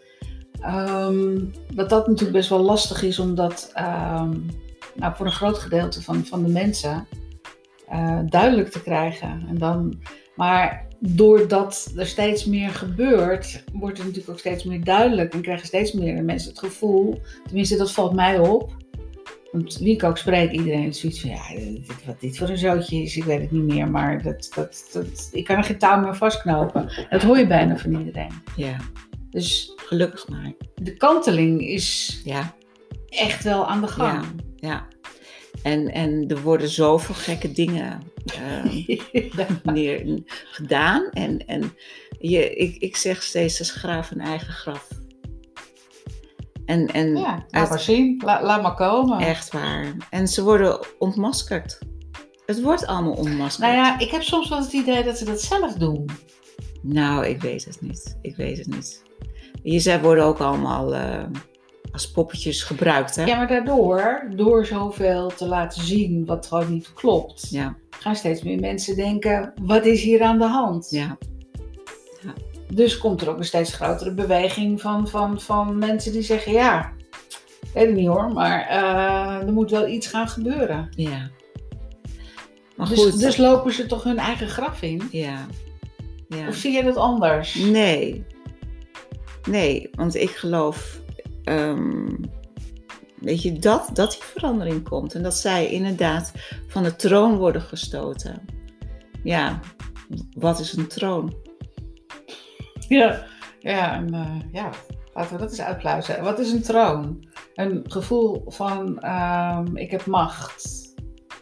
ehm, 0.60 1.38
dat 1.74 1.88
dat 1.88 2.06
natuurlijk 2.06 2.38
best 2.38 2.48
wel 2.48 2.62
lastig 2.62 3.02
is, 3.02 3.18
omdat 3.18 3.70
ehm, 3.74 4.36
nou, 4.94 5.16
voor 5.16 5.26
een 5.26 5.32
groot 5.32 5.58
gedeelte 5.58 6.02
van, 6.02 6.24
van 6.24 6.44
de 6.44 6.52
mensen 6.52 7.06
duidelijk 8.26 8.70
te 8.70 8.82
krijgen. 8.82 9.44
En 9.48 9.58
dan, 9.58 9.98
maar 10.34 10.87
doordat 11.00 11.92
er 11.96 12.06
steeds 12.06 12.44
meer 12.44 12.70
gebeurt, 12.70 13.64
wordt 13.72 13.96
het 13.96 14.06
natuurlijk 14.06 14.32
ook 14.32 14.38
steeds 14.38 14.64
meer 14.64 14.84
duidelijk 14.84 15.34
en 15.34 15.40
krijgen 15.42 15.66
steeds 15.66 15.92
meer 15.92 16.24
mensen 16.24 16.50
het 16.50 16.58
gevoel, 16.58 17.20
tenminste 17.44 17.76
dat 17.76 17.92
valt 17.92 18.14
mij 18.14 18.38
op. 18.38 18.76
Want 19.52 19.78
wie 19.78 19.94
ik 19.94 20.04
ook 20.04 20.18
spreek, 20.18 20.50
iedereen 20.50 20.80
heeft 20.82 20.96
zoiets 20.96 21.20
van, 21.20 21.30
ja, 21.30 21.48
dit, 21.56 22.04
wat 22.06 22.20
dit 22.20 22.38
voor 22.38 22.48
een 22.48 22.58
zootje 22.58 23.02
is, 23.02 23.16
ik 23.16 23.24
weet 23.24 23.40
het 23.40 23.50
niet 23.50 23.62
meer, 23.74 23.90
maar 23.90 24.22
dat, 24.22 24.50
dat, 24.54 24.88
dat, 24.92 25.28
ik 25.32 25.44
kan 25.44 25.56
er 25.56 25.64
geen 25.64 25.78
touw 25.78 26.00
meer 26.00 26.16
vastknopen. 26.16 27.06
Dat 27.10 27.22
hoor 27.22 27.38
je 27.38 27.46
bijna 27.46 27.76
van 27.76 27.98
iedereen. 27.98 28.32
Ja, 28.56 28.76
Dus 29.30 29.72
gelukkig 29.76 30.28
maar. 30.28 30.52
de 30.74 30.96
kanteling 30.96 31.60
is 31.68 32.20
Ja, 32.24 32.54
echt 33.08 33.44
wel 33.44 33.66
aan 33.66 33.80
de 33.80 33.88
gang. 33.88 34.24
ja. 34.56 34.86
En, 35.68 35.92
en 35.92 36.24
er 36.28 36.42
worden 36.42 36.68
zoveel 36.68 37.14
gekke 37.14 37.52
dingen 37.52 38.02
ehm, 38.24 38.84
neer, 39.74 40.22
gedaan. 40.26 41.10
En, 41.10 41.46
en 41.46 41.72
je, 42.18 42.54
ik, 42.54 42.76
ik 42.76 42.96
zeg 42.96 43.22
steeds, 43.22 43.56
ze 43.56 43.64
graven 43.64 44.20
een 44.20 44.26
eigen 44.26 44.52
graf. 44.52 44.88
En, 46.64 46.86
en 46.86 47.16
Ja, 47.16 47.22
laat 47.30 47.44
uit- 47.50 47.68
maar 47.68 47.80
zien. 47.80 48.22
La- 48.24 48.42
laat 48.42 48.62
maar 48.62 48.74
komen. 48.74 49.18
echt 49.18 49.52
waar. 49.52 49.96
En 50.10 50.28
ze 50.28 50.42
worden 50.42 50.86
ontmaskerd. 50.98 51.78
het 52.46 52.62
wordt 52.62 52.86
allemaal 52.86 53.12
onmaskerd. 53.12 53.68
Nou 53.72 53.74
ja, 53.74 53.98
ik 53.98 54.10
heb 54.10 54.22
soms 54.22 54.48
wel 54.48 54.58
het 54.60 54.72
idee 54.72 55.04
dat 55.04 55.18
ze 55.18 55.24
dat 55.24 55.40
zelf 55.40 55.72
doen. 55.74 56.08
Nou, 56.82 57.26
ik 57.26 57.40
weet 57.40 57.64
het 57.64 57.80
niet. 57.80 58.18
Ik 58.22 58.36
weet 58.36 58.58
het 58.58 58.66
niet. 58.66 59.02
Je 59.62 59.78
zij 59.80 60.00
worden 60.00 60.24
ook 60.24 60.38
allemaal 60.38 60.94
eh, 60.94 61.24
als 61.98 62.10
poppetjes 62.10 62.62
gebruikt, 62.62 63.16
hè? 63.16 63.24
Ja, 63.24 63.36
maar 63.36 63.48
daardoor, 63.48 64.28
door 64.36 64.66
zoveel 64.66 65.32
te 65.36 65.46
laten 65.46 65.82
zien 65.82 66.24
wat 66.26 66.46
gewoon 66.46 66.72
niet 66.72 66.92
klopt, 66.92 67.48
Ja, 67.50 67.76
gaan 67.90 68.16
steeds 68.16 68.42
meer 68.42 68.60
mensen 68.60 68.96
denken: 68.96 69.52
wat 69.62 69.84
is 69.86 70.02
hier 70.02 70.22
aan 70.22 70.38
de 70.38 70.44
hand? 70.44 70.86
ja, 70.90 71.16
Dus 72.72 72.98
komt 72.98 73.20
er 73.20 73.30
ook 73.30 73.38
een 73.38 73.44
steeds 73.44 73.74
grotere 73.74 74.14
beweging 74.14 74.80
van, 74.80 75.08
van, 75.08 75.40
van 75.40 75.78
mensen 75.78 76.12
die 76.12 76.22
zeggen: 76.22 76.52
ja, 76.52 76.92
ik 77.60 77.68
weet 77.74 77.86
het 77.86 77.94
niet 77.96 78.06
hoor, 78.06 78.32
maar 78.32 78.66
eh, 78.68 79.46
er 79.46 79.52
moet 79.52 79.70
wel 79.70 79.88
iets 79.88 80.06
gaan 80.06 80.28
gebeuren. 80.28 80.88
ja. 80.90 81.30
Maar 82.76 82.88
Dus, 82.88 82.98
goed. 83.02 83.20
dus 83.20 83.36
lopen 83.36 83.72
ze 83.72 83.86
toch 83.86 84.04
hun 84.04 84.18
eigen 84.18 84.48
graf 84.48 84.82
in? 84.82 85.08
Ja. 85.10 85.46
ja. 86.28 86.48
Of 86.48 86.54
zie 86.54 86.72
je 86.72 86.82
dat 86.82 86.96
anders? 86.96 87.54
Nee. 87.54 88.24
Nee, 89.48 89.90
want 89.92 90.14
ik 90.14 90.30
geloof, 90.30 91.00
ehm, 91.48 92.06
weet 93.20 93.42
je, 93.42 93.58
dat, 93.58 93.90
dat 93.92 94.10
die 94.10 94.22
verandering 94.22 94.88
komt. 94.88 95.14
En 95.14 95.22
dat 95.22 95.36
zij 95.36 95.66
inderdaad 95.66 96.32
van 96.66 96.82
de 96.82 96.96
troon 96.96 97.36
worden 97.36 97.62
gestoten. 97.62 98.44
Ja, 99.22 99.60
wat 100.36 100.60
is 100.60 100.72
een 100.72 100.86
troon? 100.86 101.34
Ja, 102.88 103.26
ja, 103.60 103.94
en, 103.94 104.14
eh, 104.14 104.52
ja, 104.52 104.70
laten 105.14 105.32
we 105.32 105.38
dat 105.38 105.50
eens 105.50 105.60
uitpluizen. 105.60 106.22
Wat 106.22 106.38
is 106.38 106.52
een 106.52 106.62
troon? 106.62 107.26
Een 107.54 107.84
gevoel 107.88 108.44
van 108.46 109.00
ehm, 109.00 109.76
ik 109.76 109.90
heb 109.90 110.06
macht 110.06 110.94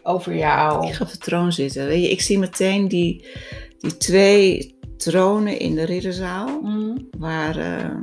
over 0.03 0.35
jou. 0.35 0.87
Ik 0.87 0.93
ga 0.93 1.03
op 1.03 1.11
de 1.11 1.17
troon 1.17 1.51
zitten. 1.51 1.85
Weet 1.85 2.03
je, 2.03 2.11
ik 2.11 2.21
zie 2.21 2.39
meteen 2.39 2.87
die, 2.87 3.27
die 3.77 3.97
twee 3.97 4.75
tronen 4.97 5.59
in 5.59 5.75
de 5.75 5.83
ridderzaal. 5.83 6.61
Mhm. 6.61 6.97
Waar, 7.17 7.57
ehm, 7.57 8.01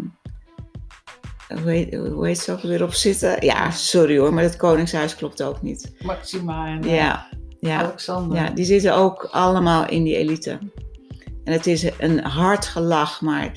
hoe, 1.48 1.70
heet, 1.70 1.94
hoe 1.94 2.26
heet 2.26 2.38
ze 2.38 2.52
ook 2.52 2.60
weer 2.60 2.82
op 2.82 2.92
zitten? 2.92 3.44
Ja, 3.44 3.70
sorry 3.70 4.18
hoor, 4.18 4.34
maar 4.34 4.42
het 4.42 4.56
Koningshuis 4.56 5.16
klopt 5.16 5.42
ook 5.42 5.62
niet. 5.62 5.92
Maxima 6.02 6.66
en 6.66 6.82
eh, 6.82 6.94
Ja, 6.94 7.26
ja. 7.60 7.78
Alexander. 7.78 8.38
Ja, 8.38 8.50
die 8.50 8.64
zitten 8.64 8.94
ook 8.94 9.28
allemaal 9.30 9.88
in 9.88 10.02
die 10.04 10.16
elite. 10.16 10.58
En 11.44 11.52
het 11.52 11.66
is 11.66 11.90
een 11.98 12.24
hard 12.24 12.66
gelach, 12.66 13.20
maar 13.20 13.52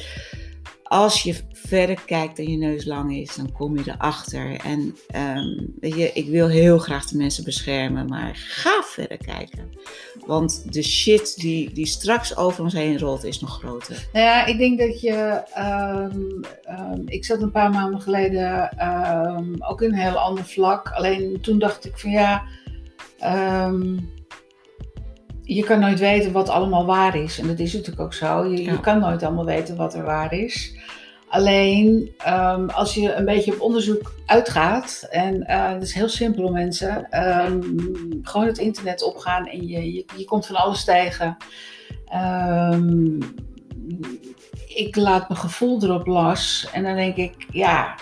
als 0.87 1.23
je 1.23 1.35
verder 1.51 2.01
kijkt 2.05 2.39
en 2.39 2.51
je 2.51 2.57
neus 2.57 2.85
lang 2.85 3.15
is, 3.15 3.35
dan 3.35 3.51
kom 3.51 3.77
je 3.77 3.83
erachter. 3.85 4.59
En 4.63 4.97
ehm, 5.07 5.65
je, 5.79 6.11
ik 6.13 6.27
wil 6.27 6.47
heel 6.47 6.77
graag 6.77 7.05
de 7.05 7.17
mensen 7.17 7.43
beschermen, 7.43 8.07
maar 8.07 8.31
ga 8.35 8.81
verder 8.83 9.17
kijken. 9.17 9.71
Want 10.25 10.73
de 10.73 10.83
shit 10.83 11.35
die, 11.35 11.73
die 11.73 11.85
straks 11.85 12.37
over 12.37 12.63
ons 12.63 12.73
heen 12.73 12.99
rolt, 12.99 13.23
is 13.23 13.39
nog 13.39 13.57
groter. 13.59 14.07
Nou 14.13 14.25
ja, 14.25 14.45
ik 14.45 14.57
denk 14.57 14.79
dat 14.79 15.01
je. 15.01 15.41
ehm, 15.53 16.21
ehm, 16.63 17.01
ik 17.05 17.25
zat 17.25 17.41
een 17.41 17.51
paar 17.51 17.69
maanden 17.69 18.01
geleden 18.01 18.69
ook 19.59 19.81
in 19.81 19.89
een 19.89 19.99
heel 19.99 20.17
ander 20.17 20.45
vlak. 20.45 20.89
Alleen 20.89 21.41
toen 21.41 21.59
dacht 21.59 21.85
ik 21.85 21.97
van 21.97 22.11
ja. 22.11 22.43
Je 25.47 25.63
kan 25.63 25.79
nooit 25.79 25.99
weten 25.99 26.31
wat 26.31 26.49
allemaal 26.49 26.85
waar 26.85 27.15
is. 27.15 27.39
En 27.39 27.47
dat 27.47 27.59
is 27.59 27.73
natuurlijk 27.73 28.01
ook 28.01 28.13
zo. 28.13 28.45
Je, 28.45 28.63
Ja. 28.63 28.71
je 28.71 28.79
kan 28.79 28.99
nooit 28.99 29.23
allemaal 29.23 29.45
weten 29.45 29.75
wat 29.75 29.93
er 29.93 30.03
waar 30.03 30.33
is. 30.33 30.75
Alleen 31.29 32.13
ehm, 32.17 32.69
als 32.69 32.93
je 32.93 33.13
een 33.13 33.25
beetje 33.25 33.53
op 33.53 33.61
onderzoek 33.61 34.13
uitgaat, 34.25 35.07
en 35.09 35.43
eh 35.43 35.71
dat 35.71 35.81
is 35.81 35.93
heel 35.93 36.09
simpel 36.09 36.51
mensen, 36.51 37.09
ehm, 37.09 37.61
gewoon 38.21 38.47
het 38.47 38.57
internet 38.57 39.03
opgaan 39.03 39.47
en 39.47 39.67
je, 39.67 39.93
je, 39.93 40.05
je 40.17 40.25
komt 40.25 40.45
van 40.45 40.55
alles 40.55 40.83
tegen. 40.83 41.37
Ehm, 42.05 43.19
ik 44.75 44.95
laat 44.95 45.29
mijn 45.29 45.39
gevoel 45.41 45.83
erop 45.83 46.05
los 46.07 46.67
en 46.73 46.83
dan 46.83 46.95
denk 46.95 47.15
ik, 47.15 47.45
ja, 47.51 47.95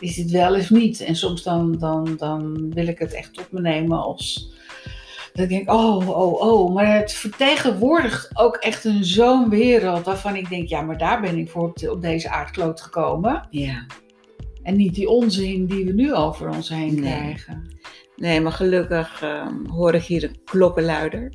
is 0.00 0.14
dit 0.16 0.30
wel 0.30 0.54
of 0.54 0.70
niet? 0.70 1.00
En 1.00 1.16
soms 1.16 1.42
dan, 1.42 1.78
dan, 1.78 2.14
dan 2.16 2.70
wil 2.74 2.86
ik 2.86 2.98
het 2.98 3.14
echt 3.14 3.38
op 3.38 3.46
me 3.50 3.60
nemen 3.60 4.02
als... 4.02 4.50
Dat 5.32 5.44
ik 5.44 5.48
denk, 5.48 5.70
oh, 5.72 6.08
oh, 6.08 6.40
oh. 6.40 6.74
Maar 6.74 6.96
het 6.96 7.12
vertegenwoordigt 7.12 8.30
ook 8.34 8.56
echt 8.56 8.84
een 8.84 9.04
zo'n 9.04 9.48
wereld 9.48 10.04
waarvan 10.04 10.36
ik 10.36 10.48
denk, 10.48 10.68
ja, 10.68 10.80
maar 10.80 10.98
daar 10.98 11.20
ben 11.20 11.38
ik 11.38 11.50
voor 11.50 11.68
op, 11.68 11.76
de- 11.78 11.90
op 11.90 12.02
deze 12.02 12.30
aardkloot 12.30 12.80
gekomen. 12.80 13.46
Ja. 13.50 13.86
En 14.62 14.76
niet 14.76 14.94
die 14.94 15.08
onzin 15.08 15.66
die 15.66 15.84
we 15.84 15.92
nu 15.92 16.14
over 16.14 16.48
ons 16.48 16.68
heen 16.68 16.94
Nee. 17.00 17.00
krijgen. 17.18 17.70
Nee, 18.16 18.40
maar 18.40 18.52
gelukkig 18.52 19.22
ehm, 19.22 19.66
hoor 19.66 19.94
ik 19.94 20.02
hier 20.02 20.24
een 20.24 20.36
klokkenluider. 20.44 21.32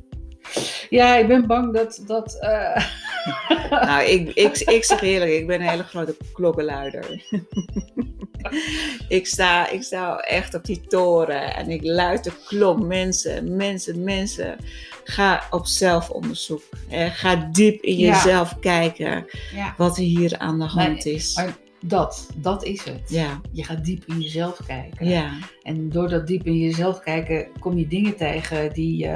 Ja, 0.88 1.16
ik 1.16 1.26
ben 1.28 1.46
bang 1.46 1.74
dat. 1.74 2.02
dat 2.06 2.40
eh, 2.40 2.76
nou, 3.70 4.02
ik, 4.04 4.28
ik, 4.34 4.58
ik 4.58 4.84
zeg 4.84 5.00
eerlijk, 5.02 5.30
ik 5.30 5.46
ben 5.46 5.60
een 5.60 5.68
hele 5.68 5.82
grote 5.82 6.16
klokkenluider. 6.32 7.22
ik, 9.08 9.26
sta, 9.26 9.68
ik 9.70 9.82
sta 9.82 10.18
echt 10.18 10.54
op 10.54 10.64
die 10.64 10.80
toren 10.80 11.54
en 11.54 11.70
ik 11.70 11.84
luid 11.84 12.24
de 12.24 12.32
klok. 12.46 12.80
Mensen, 12.86 13.56
mensen, 13.56 14.04
mensen. 14.04 14.56
Ga 15.04 15.42
op 15.50 15.66
zelfonderzoek. 15.66 16.62
hè. 16.88 17.10
Ga 17.10 17.48
diep 17.52 17.82
in 17.82 17.96
Ja. 17.98 18.12
jezelf 18.14 18.58
kijken 18.60 19.26
ja, 19.54 19.74
wat 19.76 19.96
er 19.96 20.02
hier 20.02 20.38
aan 20.38 20.58
de 20.58 20.64
hand 20.64 21.04
is. 21.06 21.34
maar 21.36 21.56
dat, 21.80 22.28
dat 22.36 22.64
is 22.64 22.84
het. 22.84 23.00
Ja, 23.10 23.40
Je 23.52 23.64
gaat 23.64 23.84
diep 23.84 24.02
in 24.06 24.20
jezelf 24.20 24.58
kijken. 24.66 25.08
ja, 25.08 25.30
En 25.62 25.88
door 25.90 26.08
dat 26.08 26.26
diep 26.26 26.46
in 26.46 26.56
jezelf 26.58 27.00
kijken, 27.00 27.46
kom 27.60 27.78
je 27.78 27.86
dingen 27.88 28.16
tegen 28.16 28.72
die, 28.72 29.08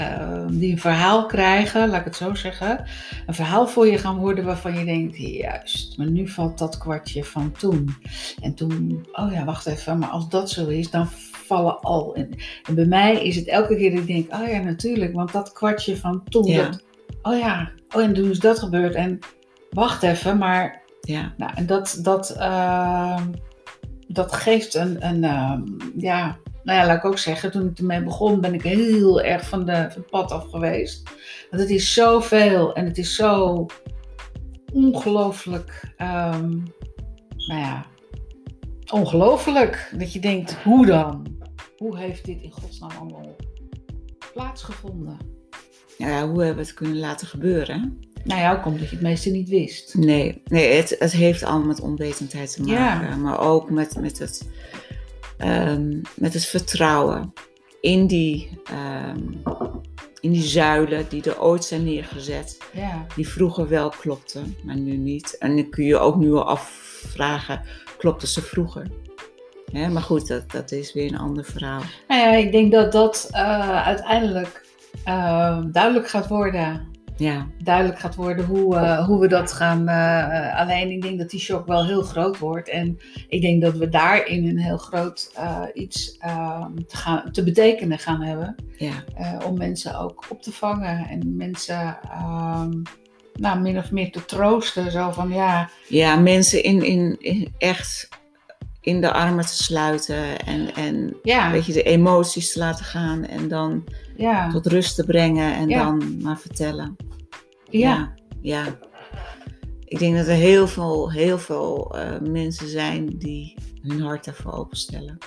eh, 0.00 0.44
die 0.48 0.72
een 0.72 0.78
verhaal 0.78 1.26
krijgen, 1.26 1.88
laat 1.88 1.98
ik 1.98 2.04
het 2.04 2.16
zo 2.16 2.34
zeggen. 2.34 2.84
Een 3.26 3.34
verhaal 3.34 3.68
voor 3.68 3.86
je 3.86 3.98
gaan 3.98 4.16
worden 4.16 4.44
waarvan 4.44 4.78
je 4.78 4.84
denkt, 4.84 5.16
juist, 5.16 5.98
maar 5.98 6.10
nu 6.10 6.28
valt 6.28 6.58
dat 6.58 6.78
kwartje 6.78 7.24
van 7.24 7.52
toen. 7.52 7.94
En 8.42 8.54
toen, 8.54 9.06
oh 9.12 9.32
ja, 9.32 9.44
wacht 9.44 9.66
even, 9.66 9.98
maar 9.98 10.08
als 10.08 10.28
dat 10.28 10.50
zo 10.50 10.66
is, 10.66 10.90
dan 10.90 11.08
vallen 11.46 11.80
al. 11.80 12.14
En, 12.14 12.30
en 12.68 12.74
bij 12.74 12.84
mij 12.84 13.24
is 13.24 13.36
het 13.36 13.46
elke 13.48 13.76
keer 13.76 13.90
dat 13.90 14.00
ik 14.00 14.06
denk, 14.06 14.42
oh 14.42 14.48
ja, 14.48 14.58
natuurlijk, 14.58 15.14
want 15.14 15.32
dat 15.32 15.52
kwartje 15.52 15.96
van 15.96 16.24
toen, 16.24 16.46
Ja. 16.46 16.64
dat, 16.64 16.82
oh 17.22 17.38
ja, 17.38 17.70
oh 17.94 18.02
en 18.02 18.14
toen 18.14 18.30
is 18.30 18.38
dat 18.38 18.58
gebeurd. 18.58 18.94
En 18.94 19.18
wacht 19.70 20.02
even, 20.02 20.38
maar 20.38 20.82
ja. 21.00 21.32
nou, 21.36 21.52
en 21.54 21.66
dat, 21.66 21.98
dat, 22.02 22.30
ehm, 22.30 23.24
dat 24.08 24.32
geeft 24.32 24.74
een, 24.74 25.06
een 25.06 25.24
ehm, 25.24 25.62
ja, 25.96 26.36
nou 26.62 26.78
ja, 26.78 26.86
laat 26.86 26.96
ik 26.96 27.04
ook 27.04 27.18
zeggen, 27.18 27.50
toen 27.50 27.68
ik 27.68 27.78
ermee 27.78 28.02
begon, 28.02 28.40
ben 28.40 28.54
ik 28.54 28.62
heel 28.62 29.20
erg 29.20 29.48
van, 29.48 29.64
de, 29.64 29.72
van 29.72 29.82
het 30.02 30.10
pad 30.10 30.32
af 30.32 30.50
geweest. 30.50 31.02
Want 31.50 31.62
het 31.62 31.70
is 31.70 31.92
zoveel 31.94 32.74
en 32.74 32.84
het 32.84 32.98
is 32.98 33.14
zo 33.14 33.66
ongelooflijk, 34.72 35.92
ehm, 35.96 36.48
nou 37.36 37.60
ja, 37.60 37.86
ongelooflijk 38.92 39.92
dat 39.98 40.12
je 40.12 40.20
denkt, 40.20 40.52
hoe 40.54 40.86
dan? 40.86 41.38
Hoe 41.78 41.98
heeft 41.98 42.24
dit 42.24 42.42
in 42.42 42.50
godsnaam 42.50 42.90
allemaal 42.98 43.36
plaatsgevonden? 44.32 45.16
ja, 45.98 46.28
hoe 46.28 46.38
hebben 46.38 46.62
we 46.62 46.68
het 46.68 46.74
kunnen 46.74 46.98
laten 46.98 47.26
gebeuren? 47.26 47.98
Nou 48.24 48.40
ja, 48.40 48.52
ook 48.52 48.66
omdat 48.66 48.88
je 48.88 48.96
het 48.96 49.04
meeste 49.04 49.30
niet 49.30 49.48
wist. 49.48 49.94
Nee, 49.94 50.42
nee 50.44 50.74
het, 50.76 50.96
het 50.98 51.12
heeft 51.12 51.42
allemaal 51.42 51.66
met 51.66 51.80
onwetendheid 51.80 52.52
te 52.52 52.64
Ja. 52.64 52.94
maken. 52.94 53.20
Maar 53.20 53.40
ook 53.40 53.70
met, 53.70 54.00
met, 54.00 54.18
het, 54.18 54.48
ehm, 55.40 56.00
met 56.14 56.34
het 56.34 56.44
vertrouwen 56.44 57.32
in 57.80 58.06
die, 58.06 58.60
ehm, 58.64 59.18
in 60.20 60.32
die 60.32 60.42
zuilen 60.42 61.06
die 61.08 61.22
er 61.22 61.42
ooit 61.42 61.64
zijn 61.64 61.84
neergezet. 61.84 62.58
Ja. 62.72 63.06
Die 63.16 63.28
vroeger 63.28 63.68
wel 63.68 63.88
klopten, 63.88 64.56
maar 64.64 64.76
nu 64.76 64.96
niet. 64.96 65.38
En 65.38 65.56
dan 65.56 65.70
kun 65.70 65.84
je 65.84 65.98
ook 65.98 66.16
nu 66.16 66.32
al 66.32 66.44
afvragen, 66.44 67.62
klopten 67.98 68.28
ze 68.28 68.42
vroeger? 68.42 68.86
Hè, 69.72 69.88
maar 69.88 70.02
goed, 70.02 70.26
dat, 70.28 70.50
dat 70.50 70.72
is 70.72 70.92
weer 70.92 71.12
een 71.12 71.18
ander 71.18 71.44
verhaal. 71.44 71.82
Nou 72.08 72.20
ja, 72.20 72.32
ik 72.32 72.52
denk 72.52 72.72
dat 72.72 72.92
dat 72.92 73.28
eh, 73.30 73.86
uiteindelijk 73.86 74.66
eh, 75.04 75.60
duidelijk 75.72 76.08
gaat 76.08 76.28
worden. 76.28 76.89
Ja, 77.20 77.46
Duidelijk 77.62 77.98
gaat 77.98 78.14
worden 78.14 78.44
hoe, 78.44 78.76
eh, 78.76 79.06
hoe 79.06 79.20
we 79.20 79.28
dat 79.28 79.52
gaan. 79.52 79.88
eh, 79.88 80.60
alleen 80.60 80.90
ik 80.90 81.02
denk 81.02 81.18
dat 81.18 81.30
die 81.30 81.40
shock 81.40 81.66
wel 81.66 81.86
heel 81.86 82.02
groot 82.02 82.38
wordt. 82.38 82.68
En 82.68 82.98
ik 83.28 83.40
denk 83.40 83.62
dat 83.62 83.76
we 83.76 83.88
daarin 83.88 84.48
een 84.48 84.58
heel 84.58 84.76
groot 84.78 85.30
eh, 85.34 85.62
iets 85.74 86.16
eh, 86.18 86.64
te, 86.86 86.96
gaan, 86.96 87.32
te 87.32 87.42
betekenen 87.44 87.98
gaan 87.98 88.22
hebben. 88.22 88.54
ja, 88.76 89.04
eh, 89.14 89.46
om 89.46 89.58
mensen 89.58 89.98
ook 89.98 90.24
op 90.28 90.42
te 90.42 90.52
vangen 90.52 91.08
en 91.08 91.36
mensen 91.36 91.98
ehm, 92.10 92.70
nou, 93.32 93.60
min 93.60 93.78
of 93.78 93.90
meer 93.90 94.10
te 94.12 94.24
troosten. 94.24 94.90
Zo 94.90 95.10
van 95.10 95.30
ja, 95.30 95.68
ja 95.88 96.16
mensen 96.16 96.62
in, 96.62 96.82
in, 96.82 97.16
in 97.18 97.54
echt 97.58 98.08
in 98.80 99.00
de 99.00 99.12
armen 99.12 99.46
te 99.46 99.62
sluiten 99.62 100.38
en, 100.38 100.74
en 100.74 101.16
ja, 101.22 101.50
weet 101.50 101.66
je, 101.66 101.72
de 101.72 101.82
emoties 101.82 102.52
te 102.52 102.58
laten 102.58 102.84
gaan 102.84 103.24
en 103.24 103.48
dan 103.48 103.84
ja, 104.16 104.50
tot 104.50 104.66
rust 104.66 104.94
te 104.94 105.04
brengen 105.04 105.54
en 105.54 105.68
Ja. 105.68 105.84
dan 105.84 106.22
maar 106.22 106.38
vertellen. 106.38 106.96
ja. 107.70 107.80
ja. 108.40 108.64
ja. 108.64 108.78
Ik 109.84 109.98
denk 109.98 110.16
dat 110.16 110.26
er 110.26 110.34
heel 110.34 110.68
veel, 110.68 111.10
heel 111.10 111.38
veel 111.38 111.96
eh, 111.96 112.20
mensen 112.20 112.68
zijn 112.68 113.06
die 113.18 113.54
hun 113.82 114.00
hart 114.00 114.24
daarvoor 114.24 114.52
openstellen. 114.52 115.18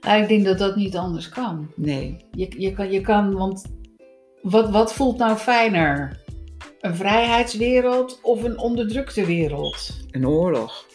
Nou, 0.00 0.22
ik 0.22 0.28
denk 0.28 0.44
dat 0.44 0.58
dat 0.58 0.76
niet 0.76 0.96
anders 0.96 1.28
kan. 1.28 1.70
Nee. 1.76 2.24
Je, 2.30 2.54
je, 2.58 2.72
kan, 2.72 2.90
je 2.92 3.00
kan, 3.00 3.32
want 3.32 3.64
wat, 4.42 4.70
wat 4.70 4.92
voelt 4.92 5.18
nou 5.18 5.36
fijner? 5.36 6.20
Een 6.80 6.94
vrijheidswereld 6.96 8.18
of 8.22 8.42
een 8.42 8.58
onderdrukte 8.58 9.26
wereld? 9.26 9.90
Een 10.10 10.26
oorlog. 10.26 10.86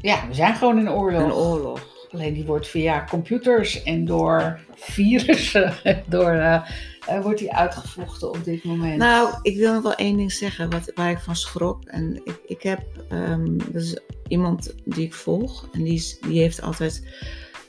Ja, 0.00 0.28
we 0.28 0.34
zijn 0.34 0.54
gewoon 0.54 0.78
in 0.78 0.90
oorlog. 0.90 1.22
Een 1.22 1.32
oorlog. 1.32 1.86
Alleen 2.10 2.34
die 2.34 2.44
wordt 2.44 2.68
via 2.68 3.04
computers 3.04 3.82
en 3.82 4.04
door 4.04 4.60
virussen 4.74 5.74
door, 6.08 6.30
eh, 6.30 6.70
eh, 7.06 7.22
wordt 7.22 7.38
die 7.38 7.52
uitgevochten 7.52 8.28
op 8.28 8.44
dit 8.44 8.64
moment. 8.64 8.96
Nou, 8.96 9.34
ik 9.42 9.56
wil 9.56 9.72
nog 9.72 9.82
wel 9.82 9.94
één 9.94 10.16
ding 10.16 10.32
zeggen 10.32 10.70
wat, 10.70 10.90
waar 10.94 11.10
ik 11.10 11.18
van 11.18 11.36
schrok. 11.36 11.84
En 11.84 12.20
ik, 12.24 12.40
ik 12.46 12.62
heb 12.62 12.82
um, 13.12 13.56
dus 13.72 13.98
iemand 14.28 14.74
die 14.84 15.04
ik 15.04 15.14
volg 15.14 15.68
en 15.72 15.82
die, 15.82 15.94
is, 15.94 16.18
die 16.20 16.40
heeft 16.40 16.62
altijd 16.62 17.02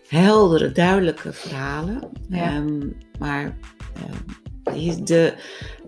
heldere, 0.08 0.72
duidelijke 0.72 1.34
verhalen. 1.34 2.10
Ja. 2.30 2.44
Ehm, 2.44 2.88
maar 3.20 3.58
ehm, 4.64 5.04
de, 5.04 5.34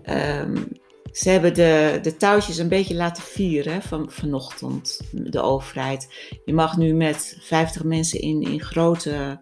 ehm, 0.02 0.56
ze 1.14 1.30
hebben 1.30 1.54
de, 1.54 1.98
de 2.02 2.16
touwtjes 2.16 2.58
een 2.58 2.68
beetje 2.68 2.94
laten 2.94 3.22
vieren 3.22 3.82
van, 3.82 4.06
vanochtend, 4.10 5.00
de 5.12 5.40
overheid. 5.40 6.08
Je 6.44 6.52
mag 6.52 6.76
nu 6.76 6.94
met 6.94 7.36
50 7.40 7.84
mensen 7.84 8.20
in, 8.20 8.42
in 8.42 8.60
grote 8.60 9.40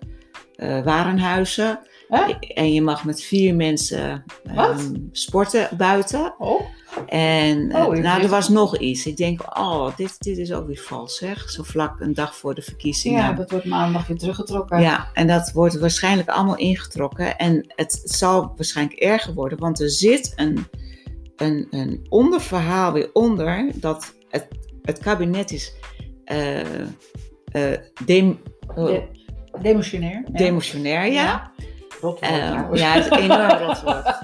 uh, 0.56 0.85
warenhuizen. 0.85 1.78
Huh? 2.08 2.28
En 2.54 2.72
je 2.72 2.82
mag 2.82 3.04
met 3.04 3.22
vier 3.22 3.54
mensen 3.54 4.24
um, 4.56 5.08
sporten 5.12 5.68
buiten. 5.76 6.35
Oh. 6.38 6.61
En 7.06 7.76
Oh, 7.76 7.96
ik 7.96 8.02
nou, 8.02 8.22
er 8.22 8.28
was 8.28 8.48
nog 8.48 8.78
iets. 8.78 9.06
Ik 9.06 9.16
denk, 9.16 9.58
oh, 9.58 9.96
dit, 9.96 10.16
dit 10.18 10.38
is 10.38 10.52
ook 10.52 10.66
weer 10.66 10.82
vals, 10.85 11.16
zeg. 11.16 11.50
Zo 11.50 11.62
vlak 11.62 12.00
een 12.00 12.14
dag 12.14 12.37
voor 12.37 12.54
de 12.54 12.62
verkiezingen. 12.62 13.18
Ja, 13.18 13.32
dat 13.32 13.50
wordt 13.50 13.66
maandag 13.66 14.06
weer 14.06 14.18
teruggetrokken. 14.18 14.80
Ja, 14.80 15.11
en 15.12 15.26
dat 15.26 15.52
wordt 15.52 15.78
waarschijnlijk 15.78 16.28
allemaal 16.28 16.56
ingetrokken. 16.56 17.38
En 17.38 17.64
het 17.66 18.00
zal 18.04 18.52
waarschijnlijk 18.56 18.98
erger 18.98 19.35
worden, 19.35 19.58
want 19.58 19.80
er 19.80 19.90
zit 19.90 20.32
een, 20.37 20.66
een, 21.42 21.66
een 21.70 22.07
onderverhaal 22.09 22.92
weer 22.92 23.11
onder 23.12 23.70
dat 23.74 24.14
het, 24.28 24.46
het 24.83 24.98
kabinet 24.98 25.50
is 25.50 25.72
eh 26.24 26.61
eh, 27.52 27.78
dem, 28.05 28.40
oh, 28.74 28.87
De- 28.87 29.02
demotionair. 29.62 30.22
Ja. 30.26 30.33
demotionair, 30.38 31.12
ja. 31.12 31.52
Rotwoord 32.00 32.33
Eh, 32.33 32.50
trouwens. 32.50 32.81
ja, 32.81 32.92
het 32.92 33.05
is 33.05 33.11
een 33.11 33.18
enorm 33.18 33.59
rotwoord. 33.66 34.07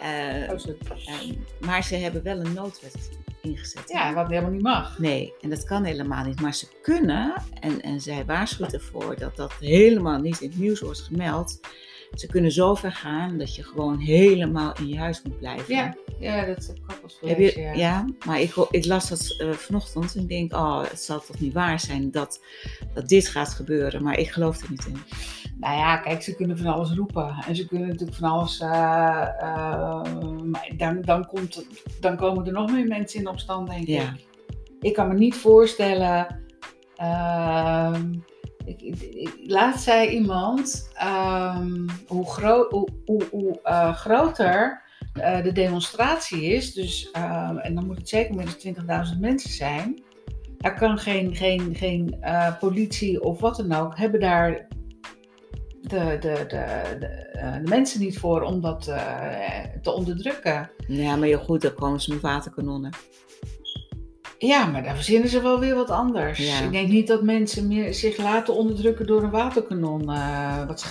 Eh, 0.00 0.08
Oh, 0.52 0.66
ehm, 1.06 1.34
maar 1.60 1.84
ze 1.84 1.94
hebben 1.96 2.22
wel 2.22 2.38
een 2.40 2.52
noodwet 2.52 3.10
ingezet. 3.42 3.82
Ja, 3.86 4.14
wat 4.14 4.28
helemaal 4.28 4.50
niet 4.50 4.62
mag. 4.62 4.98
Nee, 4.98 5.32
en 5.40 5.50
dat 5.50 5.64
kan 5.64 5.84
helemaal 5.84 6.24
niet. 6.24 6.40
Maar 6.40 6.54
ze 6.54 6.66
kunnen, 6.82 7.34
en, 7.60 7.80
en 7.82 8.00
zij 8.00 8.24
waarschuwt 8.24 8.72
ervoor 8.72 9.16
dat 9.18 9.36
dat 9.36 9.52
helemaal 9.60 10.18
niet 10.18 10.40
in 10.40 10.48
het 10.50 10.58
nieuws 10.58 10.80
wordt 10.80 11.00
gemeld. 11.00 11.60
Ze 12.14 12.26
kunnen 12.26 12.52
zo 12.52 12.74
ver 12.74 12.92
gaan 12.92 13.38
dat 13.38 13.54
je 13.54 13.62
gewoon 13.62 13.98
helemaal 13.98 14.72
in 14.78 14.88
je 14.88 14.98
huis 14.98 15.22
moet 15.22 15.38
blijven. 15.38 15.74
Ja, 15.74 15.94
ja 16.18 16.44
dat 16.44 16.56
eens 16.56 16.66
Heb 16.66 17.36
gelezen, 17.36 17.62
je, 17.62 17.66
ja. 17.68 17.72
ja. 17.72 18.04
maar 18.26 18.40
ik, 18.40 18.54
ik 18.70 18.86
las 18.86 19.08
dat 19.08 19.34
eh, 19.38 19.50
vanochtend 19.50 20.14
en 20.14 20.22
ik 20.22 20.28
denk, 20.28 20.52
oh, 20.52 20.82
het 20.88 21.00
zal 21.00 21.20
toch 21.20 21.40
niet 21.40 21.52
waar 21.52 21.80
zijn 21.80 22.10
dat, 22.10 22.40
dat 22.94 23.08
dit 23.08 23.28
gaat 23.28 23.48
gebeuren. 23.48 24.02
Maar 24.02 24.18
ik 24.18 24.30
geloof 24.30 24.62
er 24.62 24.70
niet 24.70 24.86
in. 24.86 24.96
Nou 25.58 25.76
ja, 25.76 25.96
kijk, 25.96 26.22
ze 26.22 26.34
kunnen 26.36 26.58
van 26.58 26.66
alles 26.66 26.92
roepen. 26.92 27.44
En 27.46 27.56
ze 27.56 27.66
kunnen 27.66 27.88
natuurlijk 27.88 28.18
van 28.18 28.30
alles... 28.30 28.60
eh, 28.60 29.28
eh, 29.40 30.02
maar 30.42 30.70
dan, 30.76 31.00
dan, 31.00 31.26
komt, 31.26 31.66
dan 32.00 32.16
komen 32.16 32.46
er 32.46 32.52
nog 32.52 32.70
meer 32.72 32.86
mensen 32.86 33.20
in 33.20 33.28
opstand, 33.28 33.70
denk 33.70 33.86
Ja. 33.86 34.02
ik. 34.02 34.26
Ik 34.80 34.94
kan 34.94 35.08
me 35.08 35.14
niet 35.14 35.34
voorstellen... 35.34 36.40
ehm, 36.96 38.12
ik, 38.78 38.98
ik, 39.14 39.72
zei 39.76 40.08
iemand... 40.08 40.90
ehm, 40.94 41.88
hoe, 42.06 42.26
gro- 42.26 42.68
hoe, 43.04 43.22
hoe, 43.30 43.60
eh, 43.62 43.94
groter 43.94 44.82
eh, 45.12 45.42
de 45.42 45.52
demonstratie 45.52 46.42
is... 46.42 46.72
Dus, 46.72 47.10
ehm, 47.10 47.56
en 47.56 47.74
dan 47.74 47.86
moet 47.86 47.98
het 47.98 48.08
zeker 48.08 48.34
meer 48.34 48.56
dan 48.86 49.06
20.000 49.14 49.20
mensen 49.20 49.50
zijn... 49.50 50.02
Daar 50.58 50.78
kan 50.78 50.98
geen, 50.98 51.36
geen, 51.36 51.74
geen 51.74 52.16
eh, 52.20 52.58
politie 52.58 53.22
of 53.22 53.40
wat 53.40 53.56
dan 53.56 53.72
ook... 53.72 53.98
hebben 53.98 54.20
daar 54.20 54.68
de, 55.80 56.16
de, 56.20 56.44
de, 56.48 56.96
de, 56.98 57.60
mensen 57.64 58.00
niet 58.00 58.18
voor 58.18 58.42
om 58.42 58.60
dat 58.60 58.84
te 59.82 59.92
onderdrukken. 59.92 60.70
Ja, 60.86 61.16
maar 61.16 61.28
heel 61.28 61.38
goed, 61.38 61.62
dan 61.62 61.74
komen 61.74 62.00
ze 62.00 62.12
met 62.12 62.20
waterkanonnen. 62.20 62.90
Ja, 64.42 64.66
maar 64.66 64.82
daar 64.82 64.94
verzinnen 64.94 65.28
ze 65.28 65.40
wel 65.42 65.58
weer 65.60 65.74
wat 65.74 65.90
anders. 65.90 66.38
Ja. 66.38 66.60
Ik 66.60 66.72
denk 66.72 66.88
niet 66.88 67.06
dat 67.06 67.22
mensen 67.22 67.68
meer 67.68 67.94
zich 67.94 68.16
laten 68.16 68.54
onderdrukken 68.54 69.06
door 69.06 69.22
een 69.22 69.30
waterkanon. 69.30 70.10
eh, 70.10 70.66
wat 70.66 70.86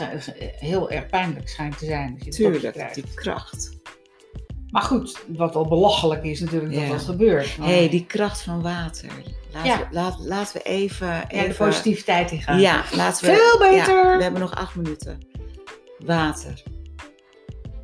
heel 0.60 0.90
erg 0.92 1.06
pijnlijk 1.08 1.50
schijnt 1.50 1.78
te 1.78 1.86
zijn. 1.86 2.14
Als 2.16 2.24
je 2.26 2.32
Tuurlijk, 2.32 2.94
die 2.94 3.04
kracht. 3.14 3.78
Maar 4.72 4.82
goed, 4.82 5.20
wat 5.28 5.56
al 5.56 5.68
belachelijk 5.68 6.24
is 6.24 6.40
natuurlijk 6.40 6.74
dat 6.74 6.82
Ja. 6.84 6.90
dat 6.90 7.02
gebeurt. 7.02 7.58
Maar, 7.58 7.68
Hé, 7.68 7.78
hey, 7.78 7.90
die 7.90 8.06
kracht 8.06 8.42
van 8.42 8.62
water. 8.62 9.10
Laten, 9.54 9.70
Ja. 9.70 9.78
we, 9.78 9.86
laat, 9.92 10.20
laten 10.20 10.54
we 10.54 10.64
even... 10.64 11.08
ja, 11.08 11.44
de 11.48 11.54
positiviteit 11.58 12.30
die 12.30 12.42
gaat. 12.42 12.60
Ja, 12.60 12.84
laten 12.96 13.26
we... 13.26 13.36
Veel 13.36 13.70
beter. 13.70 13.96
Ja, 14.06 14.18
we 14.18 14.24
hebben 14.24 14.42
nog 14.42 14.56
acht 14.56 14.76
minuten. 14.76 15.18
Water. 16.06 16.64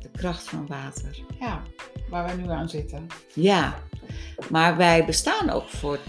De 0.00 0.10
kracht 0.18 0.42
van 0.48 0.66
water. 0.66 1.18
Ja, 1.40 1.62
waar 2.10 2.26
we 2.36 2.42
nu 2.42 2.50
aan 2.50 2.68
zitten. 2.68 3.06
Ja, 3.34 3.82
maar 4.50 4.76
wij 4.76 5.04
bestaan 5.04 5.50
ook 5.50 5.68
voor 5.68 5.98
80% 5.98 6.02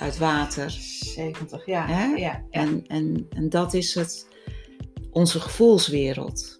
uit 0.00 0.18
water. 0.18 0.70
70, 0.70 1.66
ja. 1.66 1.86
Hè? 1.86 2.04
ja, 2.04 2.16
ja. 2.16 2.42
En, 2.50 2.84
en, 2.86 3.26
en 3.28 3.48
dat 3.48 3.74
is 3.74 3.94
het, 3.94 4.28
onze 5.10 5.40
gevoelswereld. 5.40 6.56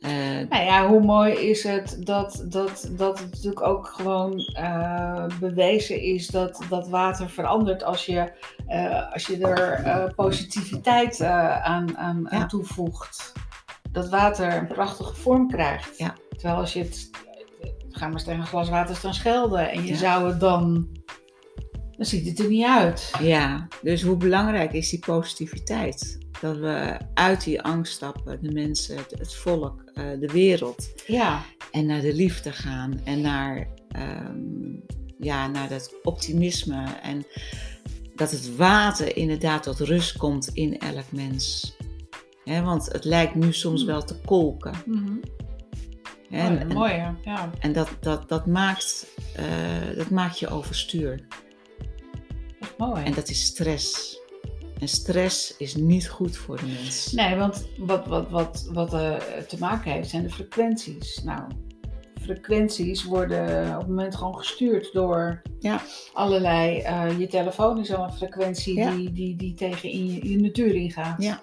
Eh, 0.00 0.48
Nou 0.48 0.64
ja, 0.64 0.88
hoe 0.88 1.00
mooi 1.00 1.32
is 1.32 1.62
het 1.62 1.96
dat, 2.00 2.44
dat, 2.48 2.90
dat 2.96 3.18
het 3.18 3.30
natuurlijk 3.30 3.66
ook 3.66 3.86
gewoon 3.86 4.38
eh, 4.38 5.26
bewezen 5.40 6.00
is 6.00 6.26
dat, 6.26 6.64
dat 6.68 6.88
water 6.88 7.30
verandert 7.30 7.84
als 7.84 8.06
je, 8.06 8.32
eh, 8.66 9.12
als 9.12 9.26
je 9.26 9.38
er 9.38 10.14
positiviteit 10.14 11.22
aan, 11.22 11.96
aan, 11.96 12.48
toevoegt. 12.48 13.32
Dat 13.90 14.08
water 14.08 14.56
een 14.56 14.66
prachtige 14.66 15.14
vorm 15.14 15.48
krijgt. 15.48 15.98
Ja. 15.98 16.14
Terwijl 16.30 16.60
als 16.60 16.72
je 16.72 16.82
het, 16.82 17.10
ga 17.96 18.04
maar 18.04 18.14
eens 18.14 18.24
tegen 18.24 18.40
een 18.40 18.46
glas 18.46 18.68
water 18.68 18.96
staan 18.96 19.14
schelden 19.14 19.70
en 19.70 19.82
je 19.82 19.88
Ja. 19.92 19.96
zou 19.96 20.28
het 20.28 20.40
dan, 20.40 20.88
dan 21.96 22.06
ziet 22.06 22.26
het 22.28 22.38
er 22.38 22.48
niet 22.48 22.64
uit. 22.66 23.12
ja, 23.20 23.68
dus 23.82 24.02
hoe 24.02 24.16
belangrijk 24.16 24.72
is 24.72 24.90
die 24.90 24.98
positiviteit? 25.06 26.18
Dat 26.40 26.56
we 26.56 26.96
uit 27.14 27.44
die 27.44 27.62
angst 27.62 27.92
stappen, 27.92 28.38
de 28.42 28.52
mensen, 28.52 28.96
het, 28.96 29.10
het 29.18 29.34
volk, 29.34 29.82
eh, 29.94 30.04
de 30.20 30.26
wereld. 30.32 30.88
Ja, 31.06 31.42
En 31.72 31.86
naar 31.86 32.00
de 32.00 32.14
liefde 32.14 32.52
gaan 32.52 33.00
en 33.04 33.20
naar, 33.20 33.68
ehm, 33.88 34.74
ja, 35.18 35.46
naar 35.46 35.68
dat 35.68 35.94
optimisme. 36.02 36.84
En 37.02 37.26
dat 38.14 38.30
het 38.30 38.56
water 38.56 39.16
inderdaad 39.16 39.62
tot 39.62 39.80
rust 39.80 40.16
komt 40.16 40.48
in 40.48 40.78
elk 40.78 41.12
mens. 41.12 41.76
Hè, 42.44 42.62
want 42.62 42.92
het 42.92 43.04
lijkt 43.04 43.34
nu 43.34 43.52
soms 43.52 43.84
wel 43.84 44.04
te 44.04 44.14
kolken. 44.24 44.74
Mooi, 44.86 45.20
en, 46.38 46.58
en, 46.60 46.66
mooi 46.66 46.92
hè? 46.92 47.10
ja. 47.22 47.50
en 47.58 47.72
dat, 47.72 47.88
dat, 48.00 48.28
dat, 48.28 48.46
maakt, 48.46 49.06
eh, 49.36 49.96
dat 49.96 50.10
maakt 50.10 50.38
je 50.38 50.48
overstuur. 50.48 51.26
Mooi. 52.78 53.04
En 53.04 53.12
dat 53.12 53.28
is 53.28 53.44
stress. 53.44 54.18
En 54.80 54.88
stress 54.88 55.56
is 55.56 55.74
niet 55.74 56.08
goed 56.08 56.36
voor 56.36 56.56
de 56.56 56.66
mens. 56.66 57.12
Nee, 57.12 57.34
want 57.36 57.68
wat, 57.78 58.06
wat, 58.06 58.30
wat, 58.30 58.68
wat 58.72 58.94
eh, 58.94 59.14
te 59.48 59.56
maken 59.58 59.92
heeft 59.92 60.08
zijn 60.10 60.22
de 60.22 60.30
frequenties. 60.30 61.22
Nou, 61.24 61.40
frequenties 62.22 63.04
worden 63.04 63.72
op 63.72 63.78
het 63.78 63.88
moment 63.88 64.16
gewoon 64.16 64.36
gestuurd 64.38 64.92
door 64.92 65.42
Ja. 65.58 65.80
allerlei. 66.12 66.78
eh, 66.80 67.18
je 67.18 67.26
telefoon 67.26 67.78
is 67.80 67.94
al 67.94 68.04
een 68.04 68.12
frequentie 68.12 68.74
Ja. 68.76 68.90
die, 68.90 69.12
die, 69.12 69.36
die 69.36 69.54
tegen 69.54 69.90
in 69.90 70.06
je, 70.14 70.28
je 70.30 70.38
natuur 70.40 70.74
ingaat. 70.74 71.22
Ja. 71.22 71.42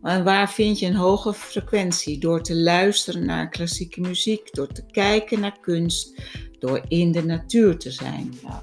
Maar 0.00 0.24
waar 0.24 0.50
vind 0.50 0.78
je 0.78 0.86
een 0.86 0.94
hoge 0.94 1.32
frequentie? 1.34 2.18
Door 2.18 2.42
te 2.42 2.56
luisteren 2.56 3.24
naar 3.26 3.48
klassieke 3.48 4.00
muziek, 4.00 4.54
door 4.54 4.66
te 4.68 4.86
kijken 4.86 5.40
naar 5.40 5.58
kunst, 5.60 6.20
door 6.58 6.80
in 6.88 7.12
de 7.12 7.24
natuur 7.24 7.78
te 7.78 7.90
zijn. 7.90 8.34
Ja. 8.42 8.62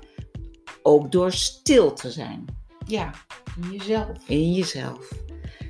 Ook 0.83 1.11
door 1.11 1.31
stil 1.31 1.93
te 1.93 2.11
zijn 2.11 2.45
Ja, 2.85 3.13
in 3.61 3.71
jezelf. 3.77 4.09
in 4.27 4.53
jezelf. 4.53 5.11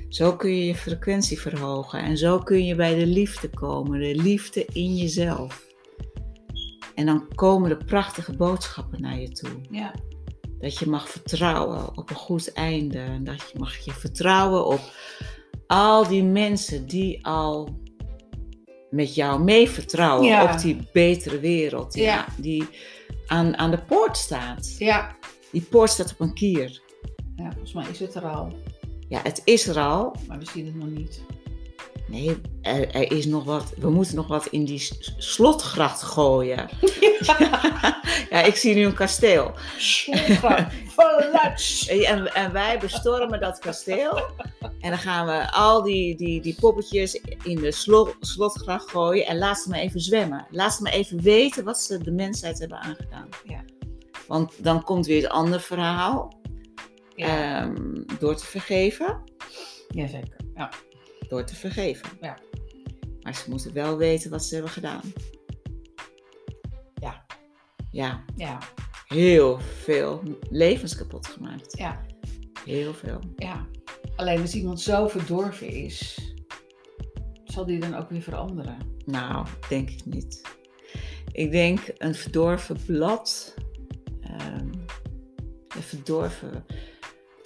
Zo 0.08 0.36
kun 0.36 0.56
je 0.56 0.64
je 0.66 0.74
frequentie 0.74 1.40
verhogen 1.40 2.00
en 2.02 2.16
zo 2.18 2.38
kun 2.38 2.64
je 2.64 2.74
bij 2.74 2.94
de 2.94 3.06
liefde 3.06 3.50
komen, 3.50 4.00
de 4.00 4.14
liefde 4.14 4.64
in 4.64 4.96
jezelf. 4.96 5.66
En 6.94 7.06
dan 7.06 7.28
komen 7.34 7.68
de 7.68 7.84
prachtige 7.84 8.36
boodschappen 8.36 9.00
naar 9.00 9.20
je 9.20 9.28
toe. 9.28 9.50
Ja, 9.70 9.94
Dat 10.58 10.78
je 10.78 10.86
mag 10.86 11.08
vertrouwen 11.08 11.96
op 11.96 12.10
een 12.10 12.16
goed 12.16 12.52
einde. 12.52 12.98
En 12.98 13.24
dat 13.24 13.50
je 13.52 13.58
mag 13.58 13.76
je 13.76 13.92
vertrouwen 13.92 14.66
op 14.66 14.80
al 15.68 16.08
die 16.08 16.22
mensen 16.24 16.86
die 16.86 17.26
al 17.26 17.78
met 18.90 19.14
jou 19.14 19.42
mee 19.42 19.68
vertrouwen 19.70 20.26
Ja. 20.26 20.52
op 20.52 20.60
die 20.60 20.88
betere 20.92 21.40
wereld. 21.40 21.94
Ja. 21.94 22.26
Die 22.36 22.64
aan, 23.26 23.56
aan 23.56 23.70
de 23.70 23.82
poort 23.82 24.16
staat. 24.16 24.74
ja. 24.78 25.16
Die 25.52 25.62
poort 25.62 25.90
staat 25.90 26.12
op 26.12 26.20
een 26.20 26.34
kier. 26.34 26.82
ja, 27.36 27.50
volgens 27.50 27.72
mij 27.72 27.86
is 27.90 27.98
het 27.98 28.14
er 28.14 28.24
al. 28.24 28.52
Ja, 29.08 29.20
het 29.22 29.40
is 29.44 29.66
er 29.66 29.78
al. 29.78 30.14
Maar 30.26 30.38
we 30.38 30.46
zien 30.52 30.66
het 30.66 30.74
nog 30.74 30.88
niet. 30.90 31.22
Nee, 32.08 32.40
er, 32.62 32.94
er 32.94 33.12
is 33.12 33.26
nog 33.26 33.44
wat. 33.44 33.72
We 33.76 33.90
moeten 33.90 34.14
nog 34.16 34.26
wat 34.26 34.46
in 34.46 34.64
die 34.64 34.88
slotgracht 35.18 36.02
gooien. 36.02 36.68
ja, 38.30 38.42
ik 38.42 38.56
zie 38.56 38.74
nu 38.74 38.84
een 38.84 38.94
kasteel. 38.94 39.52
Slotgracht. 39.76 40.74
En, 41.88 42.34
en 42.34 42.52
wij 42.52 42.78
bestormen 42.78 43.40
dat 43.40 43.58
kasteel. 43.58 44.16
En 44.80 44.90
dan 44.90 44.98
gaan 44.98 45.26
we 45.26 45.52
al 45.52 45.82
die, 45.82 46.16
die, 46.16 46.40
die 46.40 46.56
poppetjes 46.60 47.14
in 47.42 47.56
de 47.56 47.72
slo- 47.72 48.14
slotgracht 48.20 48.90
gooien. 48.90 49.26
En 49.26 49.38
laat 49.38 49.58
ze 49.58 49.68
maar 49.68 49.78
even 49.78 50.00
zwemmen. 50.00 50.46
Laat 50.50 50.74
ze 50.74 50.82
maar 50.82 50.92
even 50.92 51.22
weten 51.22 51.64
wat 51.64 51.80
ze 51.80 51.98
de 52.02 52.10
mensheid 52.10 52.58
hebben 52.58 52.78
aangedaan. 52.78 53.28
Ja. 53.44 53.64
Want 54.26 54.64
dan 54.64 54.82
komt 54.82 55.06
weer 55.06 55.22
het 55.22 55.30
andere 55.30 55.60
verhaal. 55.60 56.40
Ja, 57.14 57.60
Ehm, 57.62 57.74
door 58.18 58.36
te 58.36 58.46
vergeven. 58.46 59.22
Jazeker. 59.88 60.36
Ja. 60.54 60.70
Door 61.28 61.44
te 61.44 61.54
vergeven. 61.56 62.08
Ja. 62.20 62.38
Maar 63.20 63.34
ze 63.34 63.50
moeten 63.50 63.72
wel 63.72 63.96
weten 63.96 64.30
wat 64.30 64.44
ze 64.44 64.54
hebben 64.54 64.72
gedaan. 64.72 65.00
Ja. 66.94 67.26
Ja, 67.90 68.24
Ja. 68.36 68.58
heel 69.06 69.58
veel 69.60 70.22
levens 70.50 70.96
kapot 70.96 71.26
gemaakt. 71.26 71.78
Ja. 71.78 72.00
Heel 72.64 72.94
veel. 72.94 73.20
ja. 73.36 73.66
Alleen 74.16 74.40
als 74.40 74.54
iemand 74.54 74.80
zo 74.80 75.08
verdorven 75.08 75.68
is, 75.68 76.18
zal 77.44 77.66
die 77.66 77.78
dan 77.80 77.94
ook 77.94 78.10
weer 78.10 78.22
veranderen. 78.22 78.76
Nou, 79.04 79.46
denk 79.68 79.90
ik 79.90 80.04
niet. 80.04 80.42
Ik 81.32 81.50
denk 81.50 81.80
een 81.98 82.14
verdorven 82.14 82.76
blad. 82.86 83.54
ehm, 84.22 84.68
een 85.76 85.82
verdorven. 85.82 86.64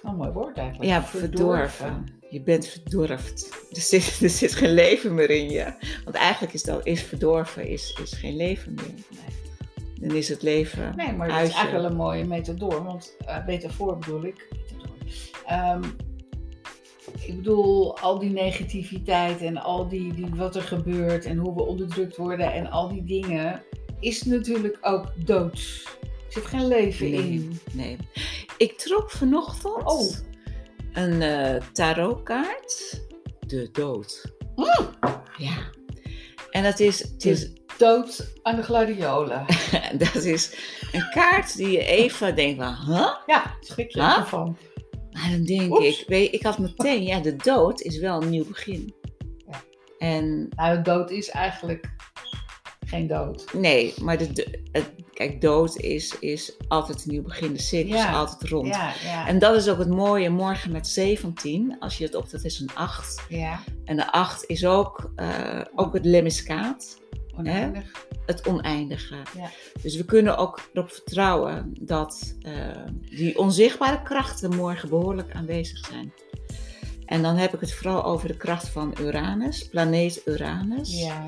Een 0.03 0.15
mooi 0.15 0.29
woord 0.31 0.57
eigenlijk. 0.57 0.89
Ja, 0.89 1.03
verdorven. 1.03 2.05
Je 2.29 2.41
bent 2.41 2.67
verdorfd. 2.67 3.49
Er 3.71 3.81
zit, 3.81 4.19
er 4.23 4.29
zit 4.29 4.53
geen 4.53 4.73
leven 4.73 5.13
meer 5.13 5.29
in 5.29 5.49
je. 5.49 5.73
Want 6.03 6.15
eigenlijk 6.15 6.53
is 6.53 6.63
dat 6.63 6.85
is 6.85 7.01
verdorven, 7.03 7.67
is, 7.67 7.99
is 8.03 8.13
geen 8.13 8.35
leven 8.35 8.73
meer. 8.73 8.85
Nee. 9.09 10.09
Dan 10.09 10.17
is 10.17 10.29
het 10.29 10.41
leven 10.41 10.93
Nee, 10.95 11.13
maar 11.13 11.27
dat 11.27 11.37
is 11.37 11.53
eigenlijk 11.53 11.71
wel 11.71 11.85
een 11.85 11.95
mooie 11.97 12.25
metafoor. 12.25 12.83
Want 12.83 13.15
eh 13.25 13.45
metafoor 13.45 13.97
bedoel 13.97 14.25
ik. 14.25 14.47
Ehm, 15.45 15.83
ik 17.19 17.35
bedoel, 17.35 17.97
al 17.99 18.19
die 18.19 18.29
negativiteit 18.29 19.41
en 19.41 19.57
al 19.57 19.87
die, 19.87 20.13
die 20.13 20.27
wat 20.35 20.55
er 20.55 20.61
gebeurt 20.61 21.25
en 21.25 21.37
hoe 21.37 21.55
we 21.55 21.61
onderdrukt 21.63 22.17
worden 22.17 22.53
en 22.53 22.69
al 22.69 22.87
die 22.89 23.03
dingen, 23.03 23.61
is 23.99 24.23
natuurlijk 24.23 24.77
ook 24.81 25.11
dood. 25.15 25.83
Er 26.01 26.41
zit 26.41 26.45
geen 26.45 26.67
leven 26.67 27.09
Nee. 27.09 27.21
in. 27.21 27.59
Nee. 27.73 27.97
Ik 28.57 28.77
trok 28.77 29.11
vanochtend 29.11 29.83
Oh. 29.83 30.13
een 30.93 31.21
eh, 31.21 31.61
tarotkaart. 31.71 33.01
De 33.39 33.69
dood. 33.71 34.33
Mm. 34.55 34.89
Ja. 35.37 35.69
En 36.49 36.63
dat 36.63 36.79
is, 36.79 36.99
het 36.99 37.25
is 37.25 37.51
Dood 37.77 38.33
aan 38.41 38.55
de 38.55 38.63
gladiolen. 38.63 39.45
dat 39.97 40.15
is 40.15 40.55
een 40.91 41.09
kaart 41.09 41.57
die 41.57 41.69
je 41.71 41.85
even 41.85 42.35
denkt 42.35 42.63
van, 42.63 42.75
huh? 42.95 43.07
Ja, 43.25 43.55
schrik 43.59 43.91
je 43.91 43.99
Huh? 44.01 44.17
ervan. 44.17 44.57
Maar 45.11 45.29
dan 45.31 45.43
denk 45.43 45.71
Oeps. 45.71 46.01
ik, 46.01 46.07
weet, 46.07 46.33
ik 46.33 46.43
had 46.43 46.57
meteen, 46.57 47.03
ja, 47.03 47.19
de 47.19 47.35
dood 47.35 47.81
is 47.81 47.97
wel 47.99 48.21
een 48.21 48.29
nieuw 48.29 48.45
begin. 48.47 48.93
Ja. 49.47 49.63
En 49.97 50.47
Nou, 50.49 50.81
dood 50.81 51.11
is 51.11 51.29
eigenlijk 51.29 51.89
geen 52.85 53.07
dood. 53.07 53.53
nee, 53.53 53.93
maar 54.01 54.17
de, 54.17 54.31
de- 54.33 54.61
het, 54.71 54.91
kijk, 55.13 55.41
dood 55.41 55.75
is, 55.77 56.19
is 56.19 56.53
altijd 56.67 57.03
een 57.05 57.11
nieuw 57.11 57.21
begin. 57.23 57.53
De 57.53 57.59
cirkel 57.61 57.95
Ja. 57.95 58.09
is 58.09 58.15
altijd 58.15 58.49
rond. 58.49 58.67
Ja, 58.67 58.93
ja. 59.03 59.27
En 59.27 59.39
dat 59.39 59.55
is 59.55 59.69
ook 59.69 59.77
het 59.79 59.89
mooie 59.89 60.29
morgen 60.29 60.71
met 60.71 60.87
17. 60.87 61.75
Als 61.79 61.97
je 61.97 62.03
het 62.03 62.15
op, 62.15 62.29
dat 62.29 62.43
is 62.43 62.59
een 62.59 62.69
8. 62.73 63.21
ja, 63.29 63.59
En 63.85 63.95
de 63.95 64.11
8 64.11 64.43
is 64.47 64.65
ook, 64.65 65.11
eh, 65.15 65.61
ook 65.75 65.93
het 65.93 66.05
lemiskaat, 66.05 66.97
oneindig. 67.37 68.05
het 68.25 68.47
oneindige. 68.47 69.15
Ja. 69.37 69.49
Dus 69.81 69.95
we 69.95 70.05
kunnen 70.05 70.37
ook 70.37 70.59
erop 70.73 70.91
vertrouwen 70.91 71.73
dat 71.79 72.35
eh, 72.41 72.53
die 73.09 73.37
onzichtbare 73.37 74.01
krachten 74.01 74.55
morgen 74.55 74.89
behoorlijk 74.89 75.33
aanwezig 75.35 75.85
zijn. 75.85 76.13
En 77.05 77.21
dan 77.21 77.35
heb 77.35 77.53
ik 77.53 77.59
het 77.59 77.73
vooral 77.73 78.03
over 78.05 78.27
de 78.27 78.37
kracht 78.37 78.69
van 78.69 78.95
Uranus, 79.01 79.67
planeet 79.67 80.21
Uranus. 80.25 80.99
Ja. 81.01 81.25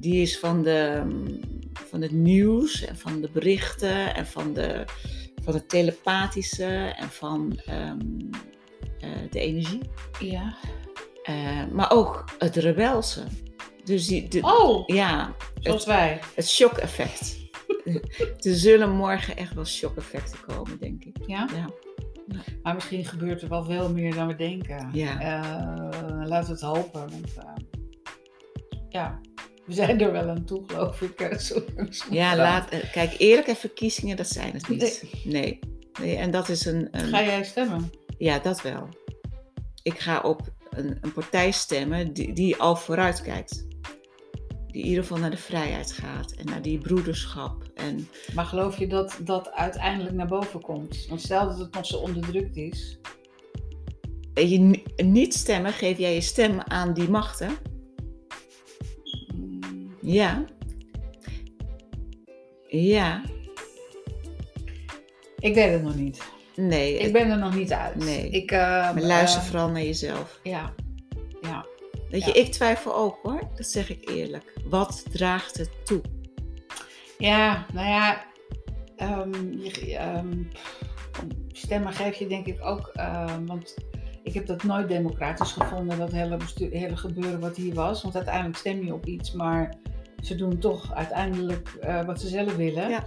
Die 0.00 0.22
is 0.22 0.38
van, 0.38 0.62
de, 0.62 1.02
van 1.72 2.00
het 2.02 2.12
nieuws 2.12 2.84
en 2.84 2.98
van 2.98 3.20
de 3.20 3.28
berichten 3.32 4.14
en 4.14 4.26
van, 4.26 4.52
de, 4.52 4.84
van 5.42 5.54
het 5.54 5.68
telepathische 5.68 6.94
en 6.96 7.10
van 7.10 7.60
ehm, 7.66 7.98
eh, 9.00 9.10
de 9.30 9.40
energie. 9.40 9.80
Ja. 10.20 10.56
Eh, 11.22 11.66
maar 11.72 11.90
ook 11.90 12.24
het 12.38 12.56
rebelse. 12.56 13.24
Dus 13.84 14.06
die, 14.06 14.28
de, 14.28 14.40
Oh, 14.42 14.86
ja, 14.86 15.34
zoals 15.60 15.86
wij. 15.86 16.20
het 16.34 16.48
shock-effect. 16.48 17.36
er 18.46 18.54
zullen 18.54 18.90
morgen 18.90 19.36
echt 19.36 19.54
wel 19.54 19.64
shock-effecten 19.64 20.38
komen, 20.46 20.78
denk 20.78 21.04
ik. 21.04 21.16
Ja? 21.26 21.48
Ja. 21.54 21.70
Maar 22.62 22.74
misschien 22.74 23.04
gebeurt 23.04 23.42
er 23.42 23.48
wel 23.48 23.64
veel 23.64 23.92
meer 23.92 24.14
dan 24.14 24.26
we 24.26 24.34
denken. 24.34 24.90
Ja. 24.92 25.20
Eh, 25.20 26.26
laten 26.26 26.46
we 26.46 26.52
het 26.52 26.76
hopen. 26.76 27.00
Want, 27.10 27.32
ja, 28.88 29.20
we 29.68 29.74
zijn 29.74 30.00
er 30.00 30.12
wel 30.12 30.28
aan 30.28 30.44
toe, 30.44 30.62
geloof 30.66 31.00
ik. 31.02 31.20
eh. 31.20 31.38
Ja, 32.10 32.36
laat, 32.36 32.70
eh, 32.70 32.92
kijk, 32.92 33.14
eerlijke 33.18 33.54
verkiezingen, 33.54 34.16
dat 34.16 34.28
zijn 34.28 34.52
het 34.52 34.68
niet. 34.68 35.04
Nee. 35.24 35.58
nee. 36.00 36.16
En 36.16 36.30
dat 36.30 36.48
is 36.48 36.64
een, 36.64 36.88
een- 36.90 37.08
Ga 37.08 37.22
jij 37.22 37.44
stemmen? 37.44 37.90
Ja, 38.18 38.38
dat 38.38 38.62
wel. 38.62 38.88
Ik 39.82 39.98
ga 39.98 40.20
op 40.20 40.40
een, 40.70 40.98
een 41.00 41.12
partij 41.12 41.50
stemmen 41.50 42.12
die, 42.12 42.32
die 42.32 42.56
al 42.56 42.76
vooruit 42.76 43.22
kijkt. 43.22 43.66
Die 44.66 44.82
in 44.82 44.88
ieder 44.88 45.02
geval 45.02 45.18
naar 45.18 45.30
de 45.30 45.36
vrijheid 45.36 45.92
gaat 45.92 46.32
en 46.32 46.44
naar 46.46 46.62
die 46.62 46.78
broederschap. 46.78 47.62
En 47.74 48.08
Maar 48.34 48.44
geloof 48.44 48.78
je 48.78 48.86
dat 48.86 49.18
dat 49.24 49.50
uiteindelijk 49.50 50.14
naar 50.14 50.26
boven 50.26 50.60
komt? 50.60 51.06
Want 51.08 51.20
stel 51.20 51.46
dat 51.48 51.58
het 51.58 51.74
nog 51.74 51.86
zo 51.86 51.96
onderdrukt 51.96 52.56
is. 52.56 52.98
en 54.34 54.48
je 54.48 54.58
ni- 54.58 54.84
niet 54.96 55.34
stemmen, 55.34 55.72
geef 55.72 55.98
jij 55.98 56.14
je 56.14 56.20
stem 56.20 56.60
aan 56.60 56.92
die 56.94 57.08
machten. 57.08 57.50
Ja. 60.08 60.44
Ja. 62.68 63.22
Ik 65.38 65.54
weet 65.54 65.72
het 65.72 65.82
nog 65.82 65.94
niet. 65.94 66.22
Nee. 66.56 66.98
Ik 66.98 67.12
ben 67.12 67.30
er 67.30 67.38
nog 67.38 67.54
niet 67.54 67.72
uit. 67.72 67.94
Nee. 67.94 68.28
Ik, 68.28 68.50
eh, 68.50 68.58
maar 68.58 69.00
luister 69.00 69.40
eh, 69.40 69.46
vooral 69.46 69.68
naar 69.68 69.82
jezelf. 69.82 70.40
ja. 70.42 70.74
ja. 71.40 71.66
Weet 72.10 72.24
ja. 72.24 72.26
je, 72.26 72.40
ik 72.40 72.52
twijfel 72.52 72.94
ook 72.96 73.18
hoor. 73.22 73.40
Dat 73.56 73.66
zeg 73.66 73.90
ik 73.90 74.10
eerlijk. 74.10 74.52
Wat 74.64 75.04
draagt 75.12 75.58
het 75.58 75.70
toe? 75.84 76.00
Ja, 77.18 77.66
nou 77.72 77.88
ja, 77.88 78.24
ehm, 78.96 79.32
ehm, 79.92 80.42
stemmen 81.48 81.92
geef 81.92 82.16
je 82.16 82.26
denk 82.26 82.46
ik 82.46 82.64
ook, 82.64 82.90
ehm, 82.94 83.46
want 83.46 83.74
ik 84.22 84.34
heb 84.34 84.46
dat 84.46 84.62
nooit 84.62 84.88
democratisch 84.88 85.52
gevonden, 85.52 85.98
dat 85.98 86.12
hele, 86.12 86.36
bestuur, 86.36 86.70
hele 86.70 86.96
gebeuren 86.96 87.40
wat 87.40 87.56
hier 87.56 87.74
was. 87.74 88.02
Want 88.02 88.16
uiteindelijk 88.16 88.56
stem 88.56 88.84
je 88.84 88.94
op 88.94 89.06
iets, 89.06 89.32
maar 89.32 89.74
ze 90.22 90.34
doen 90.34 90.58
toch 90.58 90.94
uiteindelijk 90.94 91.68
eh, 91.80 92.04
wat 92.04 92.20
ze 92.20 92.28
zelf 92.28 92.56
willen. 92.56 92.88
Ja. 92.90 93.04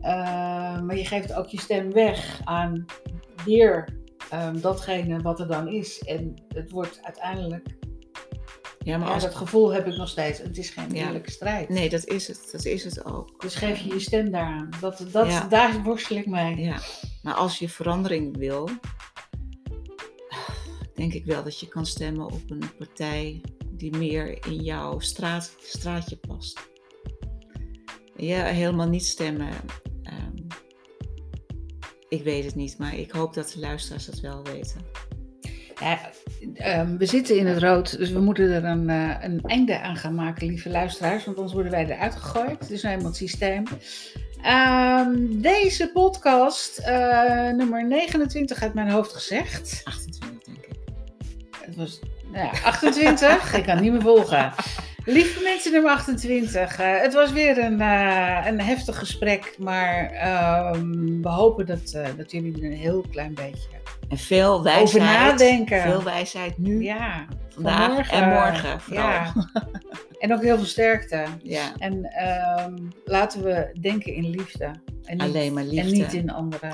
Eh, 0.00 0.80
maar 0.82 0.96
je 0.96 1.04
geeft 1.04 1.32
ook 1.34 1.46
je 1.46 1.60
stem 1.60 1.92
weg 1.92 2.40
aan 2.44 2.84
weer 3.44 3.88
ehm, 4.30 4.60
datgene 4.60 5.22
wat 5.22 5.40
er 5.40 5.48
dan 5.48 5.68
is. 5.68 5.98
En 5.98 6.34
het 6.48 6.70
wordt 6.70 6.98
uiteindelijk, 7.02 7.66
Ja, 8.78 8.98
maar 8.98 9.08
ja, 9.08 9.14
als... 9.14 9.22
dat 9.22 9.34
gevoel 9.34 9.72
heb 9.72 9.86
ik 9.86 9.96
nog 9.96 10.08
steeds, 10.08 10.38
het 10.38 10.58
is 10.58 10.70
geen 10.70 10.90
Ja. 10.94 11.06
eerlijke 11.06 11.30
strijd. 11.30 11.68
Nee, 11.68 11.88
dat 11.88 12.04
is 12.04 12.28
het. 12.28 12.48
Dat 12.52 12.64
is 12.64 12.84
het 12.84 13.04
ook. 13.04 13.40
Dus 13.40 13.54
geef 13.54 13.78
je 13.78 13.88
je 13.92 14.00
stem 14.00 14.30
daaraan. 14.30 14.68
Dat, 14.80 15.06
dat. 15.10 15.46
Daar 15.50 15.82
worstel 15.82 16.16
ik 16.16 16.26
mee. 16.26 16.56
Ja, 16.56 16.78
maar 17.22 17.34
als 17.34 17.58
je 17.58 17.68
verandering 17.68 18.36
wil, 18.36 18.68
denk 20.94 21.12
ik 21.12 21.24
wel 21.24 21.42
dat 21.42 21.60
je 21.60 21.68
kan 21.68 21.86
stemmen 21.86 22.26
op 22.26 22.42
een 22.50 22.62
partij 22.78 23.40
die 23.76 23.96
meer 23.96 24.46
in 24.46 24.62
jouw 24.62 24.98
straat, 24.98 25.56
straatje 25.62 26.16
past. 26.16 26.68
Ja, 28.16 28.44
helemaal 28.44 28.88
niet 28.88 29.06
stemmen. 29.06 29.52
ehm, 30.02 30.36
ik 32.08 32.22
weet 32.22 32.44
het 32.44 32.54
niet, 32.54 32.78
maar 32.78 32.98
ik 32.98 33.10
hoop 33.10 33.34
dat 33.34 33.50
de 33.54 33.60
luisteraars 33.60 34.06
dat 34.06 34.20
wel 34.20 34.44
weten. 34.44 34.80
Ja, 35.80 36.10
ehm, 36.54 36.96
we 36.96 37.06
zitten 37.06 37.36
in 37.36 37.46
het 37.46 37.62
rood, 37.62 37.98
dus 37.98 38.10
we 38.10 38.20
moeten 38.20 38.50
er 38.50 38.64
een, 38.64 38.90
eh, 38.90 39.16
een 39.20 39.40
einde 39.40 39.80
aan 39.80 39.96
gaan 39.96 40.14
maken, 40.14 40.46
lieve 40.46 40.70
luisteraars. 40.70 41.24
Want 41.24 41.36
anders 41.36 41.54
worden 41.54 41.72
wij 41.72 41.86
eruit 41.86 42.14
gegooid. 42.14 42.60
Het 42.60 42.70
is 42.70 42.82
nou 42.82 43.04
het 43.04 43.16
systeem. 43.16 43.64
Ehm, 44.42 45.40
deze 45.40 45.90
podcast, 45.92 46.78
eh, 46.78 47.50
nummer 47.50 47.86
29 47.86 48.62
uit 48.62 48.74
mijn 48.74 48.90
hoofd 48.90 49.12
gezegd. 49.12 49.80
28 49.84 50.42
denk 50.44 50.64
ik. 50.64 50.78
Het 51.60 51.76
was 51.76 52.00
ja, 52.34 52.50
28. 52.64 53.54
ik 53.54 53.64
kan 53.64 53.80
niet 53.80 53.92
meer 53.92 54.00
volgen. 54.00 54.52
Lieve 55.04 55.42
mensen, 55.42 55.72
nummer 55.72 55.90
28. 55.90 56.78
eh, 56.78 57.00
het 57.00 57.14
was 57.14 57.32
weer 57.32 57.58
een, 57.58 57.80
eh, 57.80 58.46
een 58.46 58.60
heftig 58.60 58.98
gesprek. 58.98 59.54
Maar 59.58 60.10
ehm, 60.10 61.20
we 61.22 61.28
hopen 61.28 61.66
dat, 61.66 61.92
eh, 61.92 62.06
dat 62.16 62.30
jullie 62.30 62.58
er 62.58 62.64
een 62.64 62.76
heel 62.76 63.04
klein 63.10 63.34
beetje 63.34 63.68
En 64.08 64.18
veel 64.18 64.62
wijsheid. 64.62 64.88
Over 64.88 65.00
nadenken. 65.00 65.80
Veel 65.80 66.02
wijsheid 66.02 66.58
nu, 66.58 66.82
Ja, 66.82 67.26
vandaag 67.48 68.10
en 68.10 68.28
morgen. 68.28 68.80
Vooral. 68.80 69.04
Ja. 69.04 69.32
En 70.18 70.32
ook 70.34 70.42
heel 70.42 70.56
veel 70.56 70.66
sterkte. 70.66 71.24
Ja, 71.42 71.72
En 71.78 72.04
ehm, 72.04 72.74
laten 73.04 73.42
we 73.42 73.70
denken 73.80 74.14
in 74.14 74.30
liefde. 74.30 74.70
En 75.04 75.16
niet, 75.16 75.26
alleen 75.26 75.52
maar 75.52 75.64
liefde. 75.64 75.80
En 75.80 75.92
niet 75.92 76.12
in 76.12 76.30
andere 76.30 76.68